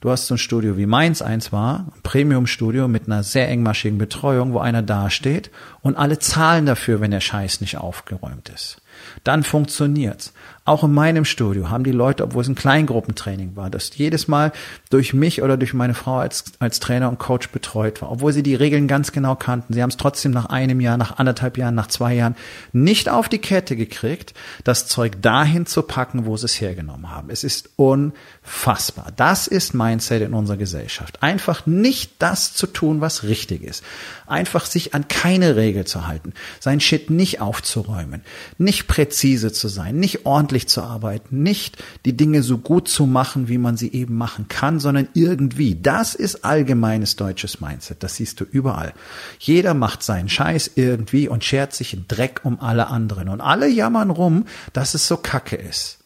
du 0.00 0.10
hast 0.10 0.26
so 0.26 0.34
ein 0.34 0.38
Studio 0.38 0.76
wie 0.76 0.84
meins 0.84 1.22
eins 1.22 1.52
war, 1.52 1.86
ein 1.96 2.02
Premium-Studio 2.02 2.86
mit 2.86 3.06
einer 3.06 3.22
sehr 3.22 3.48
engmaschigen 3.48 3.96
Betreuung, 3.96 4.52
wo 4.52 4.58
einer 4.58 4.82
dasteht 4.82 5.50
und 5.80 5.96
alle 5.96 6.18
zahlen 6.18 6.66
dafür, 6.66 7.00
wenn 7.00 7.12
der 7.12 7.20
Scheiß 7.20 7.62
nicht 7.62 7.78
aufgeräumt 7.78 8.50
ist 8.50 8.82
dann 9.24 9.42
funktioniert's. 9.42 10.32
Auch 10.66 10.82
in 10.82 10.92
meinem 10.92 11.24
Studio 11.24 11.70
haben 11.70 11.84
die 11.84 11.92
Leute, 11.92 12.24
obwohl 12.24 12.42
es 12.42 12.48
ein 12.48 12.56
Kleingruppentraining 12.56 13.54
war, 13.54 13.70
das 13.70 13.92
jedes 13.94 14.26
Mal 14.26 14.50
durch 14.90 15.14
mich 15.14 15.40
oder 15.40 15.56
durch 15.56 15.74
meine 15.74 15.94
Frau 15.94 16.18
als, 16.18 16.42
als 16.58 16.80
Trainer 16.80 17.08
und 17.08 17.20
Coach 17.20 17.50
betreut 17.50 18.02
war, 18.02 18.10
obwohl 18.10 18.32
sie 18.32 18.42
die 18.42 18.56
Regeln 18.56 18.88
ganz 18.88 19.12
genau 19.12 19.36
kannten. 19.36 19.74
Sie 19.74 19.80
haben 19.80 19.90
es 19.90 19.96
trotzdem 19.96 20.32
nach 20.32 20.46
einem 20.46 20.80
Jahr, 20.80 20.96
nach 20.96 21.18
anderthalb 21.18 21.56
Jahren, 21.56 21.76
nach 21.76 21.86
zwei 21.86 22.14
Jahren 22.14 22.34
nicht 22.72 23.08
auf 23.08 23.28
die 23.28 23.38
Kette 23.38 23.76
gekriegt, 23.76 24.34
das 24.64 24.88
Zeug 24.88 25.22
dahin 25.22 25.66
zu 25.66 25.82
packen, 25.82 26.26
wo 26.26 26.36
sie 26.36 26.46
es 26.46 26.60
hergenommen 26.60 27.12
haben. 27.12 27.30
Es 27.30 27.44
ist 27.44 27.70
unfassbar. 27.76 29.12
Das 29.14 29.46
ist 29.46 29.72
Mindset 29.72 30.22
in 30.22 30.34
unserer 30.34 30.56
Gesellschaft. 30.56 31.22
Einfach 31.22 31.66
nicht 31.66 32.10
das 32.18 32.54
zu 32.54 32.66
tun, 32.66 33.00
was 33.00 33.22
richtig 33.22 33.62
ist. 33.62 33.84
Einfach 34.26 34.66
sich 34.66 34.94
an 34.94 35.06
keine 35.06 35.54
Regel 35.54 35.84
zu 35.84 36.08
halten, 36.08 36.32
sein 36.58 36.80
Shit 36.80 37.08
nicht 37.10 37.40
aufzuräumen, 37.40 38.22
nicht 38.58 38.88
präzise 38.88 39.52
zu 39.52 39.68
sein, 39.68 40.00
nicht 40.00 40.26
ordentlich 40.26 40.55
zu 40.64 40.82
arbeiten, 40.82 41.42
nicht 41.42 41.76
die 42.06 42.16
Dinge 42.16 42.42
so 42.42 42.56
gut 42.56 42.88
zu 42.88 43.04
machen, 43.04 43.48
wie 43.48 43.58
man 43.58 43.76
sie 43.76 43.92
eben 43.92 44.16
machen 44.16 44.48
kann, 44.48 44.80
sondern 44.80 45.08
irgendwie. 45.12 45.74
Das 45.74 46.14
ist 46.14 46.44
allgemeines 46.44 47.16
deutsches 47.16 47.60
Mindset. 47.60 48.02
Das 48.02 48.16
siehst 48.16 48.40
du 48.40 48.44
überall. 48.44 48.94
Jeder 49.38 49.74
macht 49.74 50.02
seinen 50.02 50.30
Scheiß 50.30 50.72
irgendwie 50.76 51.28
und 51.28 51.44
schert 51.44 51.74
sich 51.74 51.92
in 51.92 52.06
Dreck 52.08 52.40
um 52.44 52.58
alle 52.60 52.86
anderen. 52.86 53.28
Und 53.28 53.42
alle 53.42 53.68
jammern 53.68 54.08
rum, 54.10 54.46
dass 54.72 54.94
es 54.94 55.06
so 55.06 55.18
kacke 55.18 55.56
ist. 55.56 55.98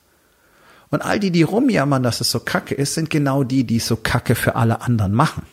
Und 0.90 1.02
all 1.02 1.20
die, 1.20 1.30
die 1.30 1.44
rumjammern, 1.44 2.02
dass 2.02 2.20
es 2.20 2.32
so 2.32 2.40
kacke 2.40 2.74
ist, 2.74 2.94
sind 2.94 3.10
genau 3.10 3.44
die, 3.44 3.64
die 3.64 3.76
es 3.76 3.86
so 3.86 3.96
kacke 3.96 4.34
für 4.34 4.56
alle 4.56 4.82
anderen 4.82 5.12
machen. 5.12 5.44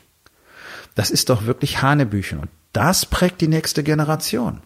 Das 0.95 1.11
ist 1.11 1.29
doch 1.29 1.45
wirklich 1.45 1.83
Hanebüchen. 1.83 2.39
Und 2.39 2.49
das 2.73 3.05
prägt 3.05 3.41
die 3.41 3.47
nächste 3.47 3.83
Generation 3.83 4.61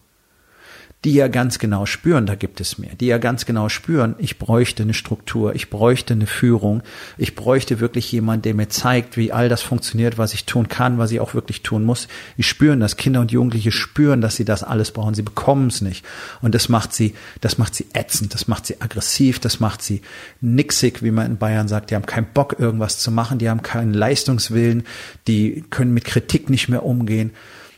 die 1.04 1.14
ja 1.14 1.28
ganz 1.30 1.58
genau 1.58 1.88
spüren, 1.88 2.28
da 2.28 2.36
gibt 2.36 2.62
es 2.62 2.78
mehr, 2.78 2.92
die 3.00 3.08
ja 3.08 3.18
ganz 3.18 3.48
genau 3.48 3.70
spüren, 3.70 4.14
ich 4.20 4.38
bräuchte 4.38 4.84
eine 4.84 4.94
Struktur, 4.94 5.56
ich 5.56 5.72
bräuchte 5.72 6.14
eine 6.14 6.28
Führung, 6.28 6.84
ich 7.18 7.34
bräuchte 7.34 7.80
wirklich 7.80 8.12
jemand, 8.12 8.46
der 8.46 8.54
mir 8.54 8.70
zeigt, 8.70 9.18
wie 9.18 9.32
all 9.32 9.50
das 9.50 9.64
funktioniert, 9.64 10.20
was 10.20 10.36
ich 10.36 10.46
tun 10.46 10.68
kann, 10.68 11.00
was 11.00 11.12
ich 11.12 11.20
auch 11.20 11.34
wirklich 11.34 11.64
tun 11.64 11.86
muss. 11.86 12.08
Die 12.38 12.44
spüren 12.44 12.80
das, 12.80 12.98
Kinder 12.98 13.22
und 13.22 13.32
Jugendliche 13.32 13.72
spüren, 13.72 14.22
dass 14.22 14.36
sie 14.36 14.46
das 14.46 14.64
alles 14.64 14.92
brauchen, 14.92 15.16
sie 15.16 15.24
bekommen 15.24 15.68
es 15.68 15.82
nicht. 15.82 16.06
Und 16.40 16.54
das 16.54 16.70
macht 16.70 16.94
sie, 16.94 17.16
das 17.42 17.58
macht 17.58 17.74
sie 17.74 17.88
ätzend, 17.94 18.36
das 18.36 18.48
macht 18.48 18.68
sie 18.68 18.80
aggressiv, 18.80 19.40
das 19.40 19.60
macht 19.60 19.82
sie 19.82 20.04
nixig, 20.40 21.02
wie 21.02 21.12
man 21.12 21.26
in 21.26 21.38
Bayern 21.38 21.68
sagt, 21.68 21.90
die 21.90 21.96
haben 21.96 22.06
keinen 22.06 22.28
Bock, 22.32 22.58
irgendwas 22.60 23.00
zu 23.00 23.10
machen, 23.10 23.40
die 23.40 23.50
haben 23.50 23.64
keinen 23.64 23.96
Leistungswillen, 23.96 24.84
die 25.28 25.64
können 25.72 25.96
mit 25.96 26.06
Kritik 26.06 26.52
nicht 26.52 26.70
mehr 26.70 26.86
umgehen. 26.86 27.32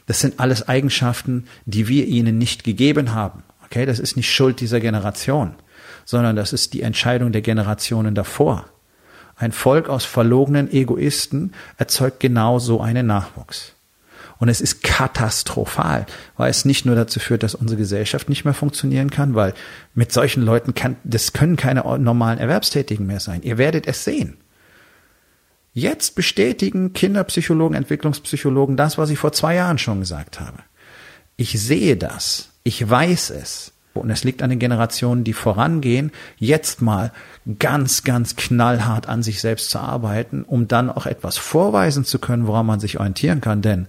Das 0.06 0.20
sind 0.20 0.40
alles 0.40 0.68
Eigenschaften, 0.68 1.46
die 1.66 1.88
wir 1.88 2.06
ihnen 2.06 2.38
nicht 2.38 2.64
gegeben 2.64 3.14
haben. 3.14 3.44
Okay, 3.66 3.86
das 3.86 4.00
ist 4.00 4.18
nicht 4.18 4.32
Schuld 4.32 4.60
dieser 4.60 4.80
Generation, 4.80 5.56
sondern 6.06 6.36
das 6.36 6.54
ist 6.54 6.74
die 6.74 6.82
Entscheidung 6.82 7.32
der 7.32 7.42
Generationen 7.42 8.16
davor. 8.16 8.66
Ein 9.36 9.52
Volk 9.52 9.90
aus 9.90 10.06
verlogenen 10.06 10.72
Egoisten 10.72 11.54
erzeugt 11.78 12.20
genau 12.20 12.60
so 12.60 12.82
einen 12.82 13.08
Nachwuchs. 13.08 13.74
Und 14.38 14.50
es 14.50 14.62
ist 14.62 14.84
katastrophal, 14.84 16.06
weil 16.38 16.50
es 16.50 16.66
nicht 16.66 16.86
nur 16.86 16.96
dazu 16.96 17.20
führt, 17.20 17.44
dass 17.44 17.56
unsere 17.56 17.78
Gesellschaft 17.78 18.30
nicht 18.30 18.44
mehr 18.44 18.54
funktionieren 18.54 19.10
kann, 19.10 19.36
weil 19.36 19.54
mit 19.94 20.12
solchen 20.12 20.44
Leuten 20.44 20.74
kann, 20.74 20.98
das 21.04 21.34
können 21.34 21.56
keine 21.56 21.82
normalen 22.00 22.40
Erwerbstätigen 22.40 23.08
mehr 23.08 23.22
sein. 23.22 23.42
Ihr 23.44 23.58
werdet 23.58 23.88
es 23.88 24.04
sehen. 24.04 24.38
Jetzt 25.74 26.16
bestätigen 26.16 26.94
Kinderpsychologen, 26.94 27.76
Entwicklungspsychologen 27.76 28.78
das, 28.78 28.98
was 28.98 29.10
ich 29.10 29.18
vor 29.18 29.32
zwei 29.32 29.56
Jahren 29.56 29.80
schon 29.80 30.00
gesagt 30.00 30.40
habe. 30.40 30.60
Ich 31.36 31.60
sehe 31.60 31.98
das. 31.98 32.50
Ich 32.64 32.88
weiß 32.88 33.32
es. 33.32 33.74
Und 33.94 34.10
es 34.10 34.24
liegt 34.24 34.42
an 34.42 34.50
den 34.50 34.60
Generationen, 34.60 35.24
die 35.24 35.34
vorangehen, 35.34 36.12
jetzt 36.38 36.82
mal 36.82 37.12
ganz, 37.60 38.04
ganz 38.04 38.36
knallhart 38.36 39.08
an 39.08 39.22
sich 39.22 39.40
selbst 39.40 39.70
zu 39.70 39.80
arbeiten, 39.80 40.44
um 40.44 40.68
dann 40.68 40.90
auch 40.90 41.06
etwas 41.06 41.38
vorweisen 41.38 42.04
zu 42.04 42.18
können, 42.18 42.48
woran 42.48 42.66
man 42.66 42.80
sich 42.80 43.00
orientieren 43.00 43.40
kann. 43.42 43.62
Denn 43.62 43.88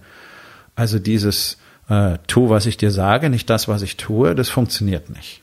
also 0.75 0.99
dieses 0.99 1.57
äh, 1.89 2.17
tu, 2.27 2.49
was 2.49 2.65
ich 2.65 2.77
dir 2.77 2.91
sage, 2.91 3.29
nicht 3.29 3.49
das, 3.49 3.67
was 3.67 3.81
ich 3.81 3.97
tue, 3.97 4.35
das 4.35 4.49
funktioniert 4.49 5.09
nicht. 5.09 5.41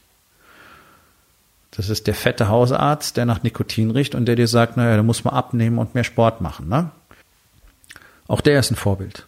Das 1.73 1.89
ist 1.89 2.07
der 2.07 2.15
fette 2.15 2.49
Hausarzt, 2.49 3.17
der 3.17 3.25
nach 3.25 3.43
Nikotin 3.43 3.91
riecht 3.91 4.15
und 4.15 4.27
der 4.27 4.37
dir 4.37 4.47
sagt, 4.47 4.77
naja, 4.77 4.97
du 4.97 5.03
musst 5.03 5.25
mal 5.25 5.33
abnehmen 5.33 5.79
und 5.79 5.95
mehr 5.95 6.05
Sport 6.05 6.41
machen. 6.41 6.69
Ne? 6.69 6.91
Auch 8.29 8.43
der 8.43 8.61
ist 8.61 8.71
ein 8.71 8.77
Vorbild. 8.77 9.27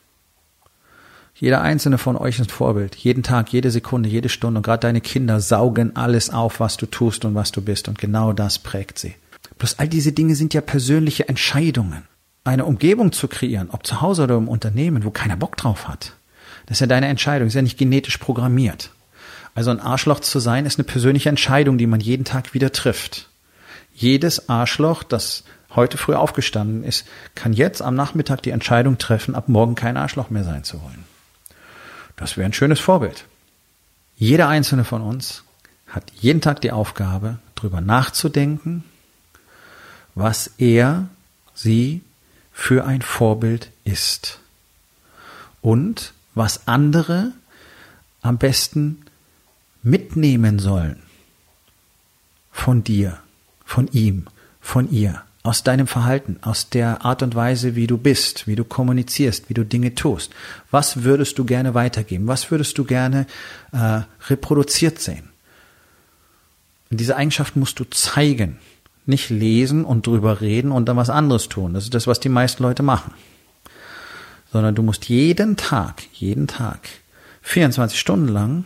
Jeder 1.35 1.63
einzelne 1.63 1.99
von 1.99 2.17
euch 2.17 2.39
ist 2.39 2.47
ein 2.47 2.51
Vorbild. 2.51 2.95
Jeden 2.97 3.23
Tag, 3.23 3.53
jede 3.53 3.71
Sekunde, 3.71 4.09
jede 4.09 4.29
Stunde. 4.29 4.59
Und 4.59 4.63
gerade 4.63 4.81
deine 4.81 5.01
Kinder 5.01 5.41
saugen 5.41 5.97
alles 5.97 6.31
auf, 6.31 6.61
was 6.61 6.77
du 6.77 6.87
tust 6.87 7.25
und 7.25 7.35
was 7.35 7.51
du 7.51 7.61
bist. 7.61 7.89
Und 7.89 7.99
genau 7.99 8.33
das 8.33 8.59
prägt 8.59 8.99
sie. 8.99 9.15
Bloß 9.59 9.79
all 9.79 9.89
diese 9.89 10.13
Dinge 10.13 10.37
sind 10.37 10.55
ja 10.55 10.61
persönliche 10.61 11.29
Entscheidungen. 11.29 12.05
Eine 12.45 12.67
Umgebung 12.67 13.11
zu 13.13 13.27
kreieren, 13.27 13.71
ob 13.71 13.87
zu 13.87 14.01
Hause 14.01 14.25
oder 14.25 14.37
im 14.37 14.49
Unternehmen, 14.49 15.05
wo 15.05 15.11
keiner 15.11 15.37
Bock 15.37 15.57
drauf 15.57 15.89
hat. 15.89 16.13
Das 16.67 16.77
ist 16.77 16.81
ja 16.81 16.87
deine 16.87 17.09
Entscheidung, 17.09 17.49
ist 17.49 17.55
ja 17.55 17.63
nicht 17.63 17.79
genetisch 17.79 18.19
programmiert. 18.19 18.91
Also 19.55 19.71
ein 19.71 19.81
Arschloch 19.81 20.21
zu 20.21 20.41
sein, 20.41 20.67
ist 20.67 20.79
eine 20.79 20.85
persönliche 20.85 21.29
Entscheidung, 21.29 21.79
die 21.79 21.87
man 21.87 22.01
jeden 22.01 22.25
Tag 22.25 22.55
wieder 22.55 22.73
trifft. 22.73 23.29
Jedes 23.95 24.49
Arschloch, 24.49 25.05
das 25.05 25.45
heute 25.75 25.97
früh 25.97 26.15
aufgestanden 26.15 26.83
ist, 26.85 27.07
kann 27.35 27.53
jetzt 27.53 27.83
am 27.83 27.95
Nachmittag 27.95 28.43
die 28.43 28.51
Entscheidung 28.51 28.99
treffen, 28.99 29.35
ab 29.35 29.49
morgen 29.49 29.75
kein 29.75 29.97
Arschloch 29.97 30.31
mehr 30.31 30.45
sein 30.45 30.65
zu 30.65 30.83
wollen. 30.83 31.05
Das 32.17 32.37
wäre 32.37 32.47
ein 32.47 32.53
schönes 32.53 32.81
Vorbild. 32.81 33.25
Jeder 34.17 34.49
einzelne 34.49 34.85
von 34.85 35.03
uns 35.03 35.45
hat 35.87 36.11
jeden 36.21 36.41
Tag 36.41 36.61
die 36.61 36.73
Aufgabe, 36.73 37.39
darüber 37.55 37.81
nachzudenken, 37.81 38.85
was 40.15 40.51
er, 40.59 41.09
sie 41.55 42.03
für 42.53 42.85
ein 42.85 43.03
Vorbild 43.03 43.71
ist. 43.85 44.41
Und 45.61 46.13
was 46.35 46.67
andere 46.67 47.33
am 48.23 48.39
besten 48.39 49.05
mitnehmen 49.85 50.59
sollen 50.59 50.97
von 52.51 52.83
dir, 52.83 53.19
von 53.65 53.89
ihm, 53.93 54.27
von 54.61 54.91
ihr 54.91 55.23
aus 55.45 55.63
deinem 55.63 55.87
Verhalten, 55.87 56.39
aus 56.41 56.71
der 56.71 57.05
Art 57.05 57.23
und 57.23 57.35
Weise, 57.35 57.77
wie 57.77 57.87
du 57.87 57.99
bist, 57.99 58.47
wie 58.47 58.57
du 58.57 58.65
kommunizierst, 58.65 59.51
wie 59.51 59.55
du 59.55 59.63
Dinge 59.63 59.95
tust. 59.95 60.33
Was 60.71 61.05
würdest 61.05 61.39
du 61.39 61.45
gerne 61.45 61.75
weitergeben? 61.75 62.27
Was 62.27 62.51
würdest 62.51 62.79
du 62.79 62.85
gerne 62.85 63.27
äh, 63.73 64.01
reproduziert 64.29 65.01
sehen? 65.01 65.29
Und 66.91 66.99
diese 66.99 67.17
Eigenschaften 67.17 67.61
musst 67.61 67.79
du 67.79 67.85
zeigen, 67.85 68.59
nicht 69.05 69.29
lesen 69.29 69.85
und 69.85 70.07
drüber 70.07 70.41
reden 70.41 70.73
und 70.73 70.87
dann 70.87 70.97
was 70.97 71.11
anderes 71.11 71.51
tun. 71.51 71.75
Das 71.75 71.85
ist 71.85 71.93
das, 71.93 72.07
was 72.07 72.21
die 72.21 72.31
meisten 72.31 72.63
Leute 72.63 72.83
machen. 72.83 73.13
Sondern 74.51 74.75
du 74.75 74.83
musst 74.83 75.11
jeden 75.11 75.59
Tag, 75.59 76.05
jeden 76.15 76.47
Tag, 76.47 76.89
24 77.43 78.01
Stunden 78.01 78.29
lang 78.29 78.65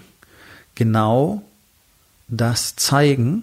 genau 0.78 1.42
das 2.28 2.76
zeigen, 2.76 3.42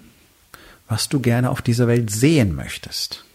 was 0.88 1.10
du 1.10 1.20
gerne 1.20 1.50
auf 1.50 1.62
dieser 1.62 1.88
Welt 1.88 2.10
sehen 2.10 2.56
möchtest. 2.56 3.26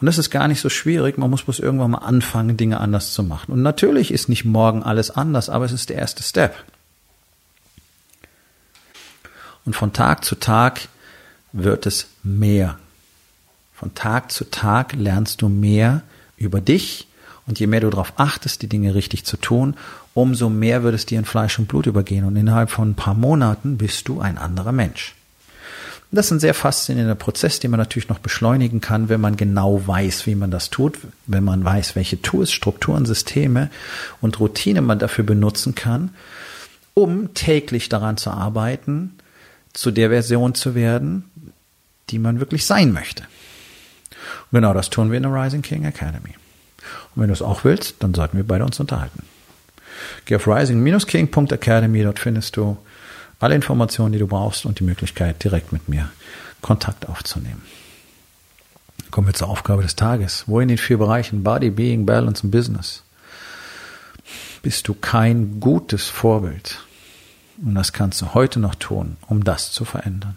Und 0.00 0.06
das 0.06 0.18
ist 0.18 0.30
gar 0.30 0.48
nicht 0.48 0.60
so 0.60 0.68
schwierig. 0.68 1.16
Man 1.16 1.30
muss 1.30 1.44
bloß 1.44 1.60
irgendwann 1.60 1.92
mal 1.92 1.98
anfangen, 1.98 2.56
Dinge 2.56 2.80
anders 2.80 3.14
zu 3.14 3.22
machen. 3.22 3.52
Und 3.52 3.62
natürlich 3.62 4.10
ist 4.10 4.28
nicht 4.28 4.44
morgen 4.44 4.82
alles 4.82 5.10
anders, 5.10 5.48
aber 5.48 5.64
es 5.64 5.72
ist 5.72 5.88
der 5.88 5.96
erste 5.96 6.22
Step. 6.22 6.54
Und 9.64 9.74
von 9.74 9.92
Tag 9.92 10.24
zu 10.24 10.34
Tag 10.34 10.88
wird 11.52 11.86
es 11.86 12.08
mehr. 12.22 12.78
Von 13.72 13.94
Tag 13.94 14.32
zu 14.32 14.50
Tag 14.50 14.92
lernst 14.94 15.42
du 15.42 15.48
mehr 15.48 16.02
über 16.36 16.60
dich 16.60 17.06
und 17.46 17.60
je 17.60 17.66
mehr 17.66 17.80
du 17.80 17.90
darauf 17.90 18.14
achtest, 18.16 18.62
die 18.62 18.68
Dinge 18.68 18.94
richtig 18.94 19.24
zu 19.24 19.36
tun, 19.36 19.76
umso 20.14 20.48
mehr 20.48 20.82
wird 20.82 20.94
es 20.94 21.06
dir 21.06 21.18
in 21.18 21.24
Fleisch 21.24 21.58
und 21.58 21.68
Blut 21.68 21.86
übergehen 21.86 22.24
und 22.24 22.36
innerhalb 22.36 22.70
von 22.70 22.90
ein 22.90 22.94
paar 22.94 23.14
Monaten 23.14 23.78
bist 23.78 24.08
du 24.08 24.20
ein 24.20 24.38
anderer 24.38 24.72
Mensch. 24.72 25.14
Das 26.12 26.26
ist 26.26 26.32
ein 26.32 26.40
sehr 26.40 26.54
faszinierender 26.54 27.16
Prozess, 27.16 27.58
den 27.58 27.72
man 27.72 27.78
natürlich 27.78 28.08
noch 28.08 28.20
beschleunigen 28.20 28.80
kann, 28.80 29.08
wenn 29.08 29.20
man 29.20 29.36
genau 29.36 29.86
weiß, 29.86 30.26
wie 30.26 30.36
man 30.36 30.50
das 30.50 30.70
tut, 30.70 30.98
wenn 31.26 31.44
man 31.44 31.64
weiß, 31.64 31.96
welche 31.96 32.22
Tools, 32.22 32.52
Strukturen, 32.52 33.06
Systeme 33.06 33.70
und 34.20 34.38
Routine 34.38 34.82
man 34.82 34.98
dafür 34.98 35.24
benutzen 35.24 35.74
kann, 35.74 36.10
um 36.94 37.34
täglich 37.34 37.88
daran 37.88 38.16
zu 38.16 38.30
arbeiten, 38.30 39.18
zu 39.72 39.90
der 39.90 40.10
Version 40.10 40.54
zu 40.54 40.74
werden, 40.74 41.24
die 42.08 42.18
man 42.18 42.40
wirklich 42.40 42.64
sein 42.64 42.92
möchte. 42.92 43.24
Genau 44.52 44.72
das 44.72 44.90
tun 44.90 45.10
wir 45.10 45.16
in 45.16 45.24
der 45.24 45.34
Rising 45.34 45.62
King 45.62 45.84
Academy. 45.84 46.34
Und 47.16 47.22
wenn 47.22 47.28
du 47.28 47.32
es 47.32 47.42
auch 47.42 47.64
willst, 47.64 47.96
dann 48.00 48.14
sollten 48.14 48.36
wir 48.36 48.46
beide 48.46 48.64
uns 48.64 48.78
unterhalten. 48.78 49.22
Geh 50.26 50.36
auf 50.36 50.46
rising-king.academy, 50.46 52.02
dort 52.02 52.18
findest 52.18 52.56
du 52.56 52.76
alle 53.40 53.54
Informationen, 53.54 54.12
die 54.12 54.18
du 54.18 54.26
brauchst 54.26 54.66
und 54.66 54.78
die 54.78 54.84
Möglichkeit, 54.84 55.42
direkt 55.42 55.72
mit 55.72 55.88
mir 55.88 56.10
Kontakt 56.60 57.08
aufzunehmen. 57.08 57.62
Kommen 59.10 59.26
wir 59.26 59.34
zur 59.34 59.48
Aufgabe 59.48 59.82
des 59.82 59.96
Tages. 59.96 60.44
Wo 60.46 60.60
in 60.60 60.68
den 60.68 60.78
vier 60.78 60.98
Bereichen 60.98 61.42
Body, 61.42 61.70
Being, 61.70 62.06
Balance 62.06 62.44
und 62.44 62.50
Business 62.50 63.02
bist 64.62 64.88
du 64.88 64.94
kein 64.94 65.60
gutes 65.60 66.08
Vorbild? 66.08 66.78
Und 67.64 67.74
das 67.74 67.92
kannst 67.92 68.20
du 68.20 68.34
heute 68.34 68.60
noch 68.60 68.74
tun, 68.74 69.16
um 69.28 69.44
das 69.44 69.72
zu 69.72 69.84
verändern. 69.84 70.36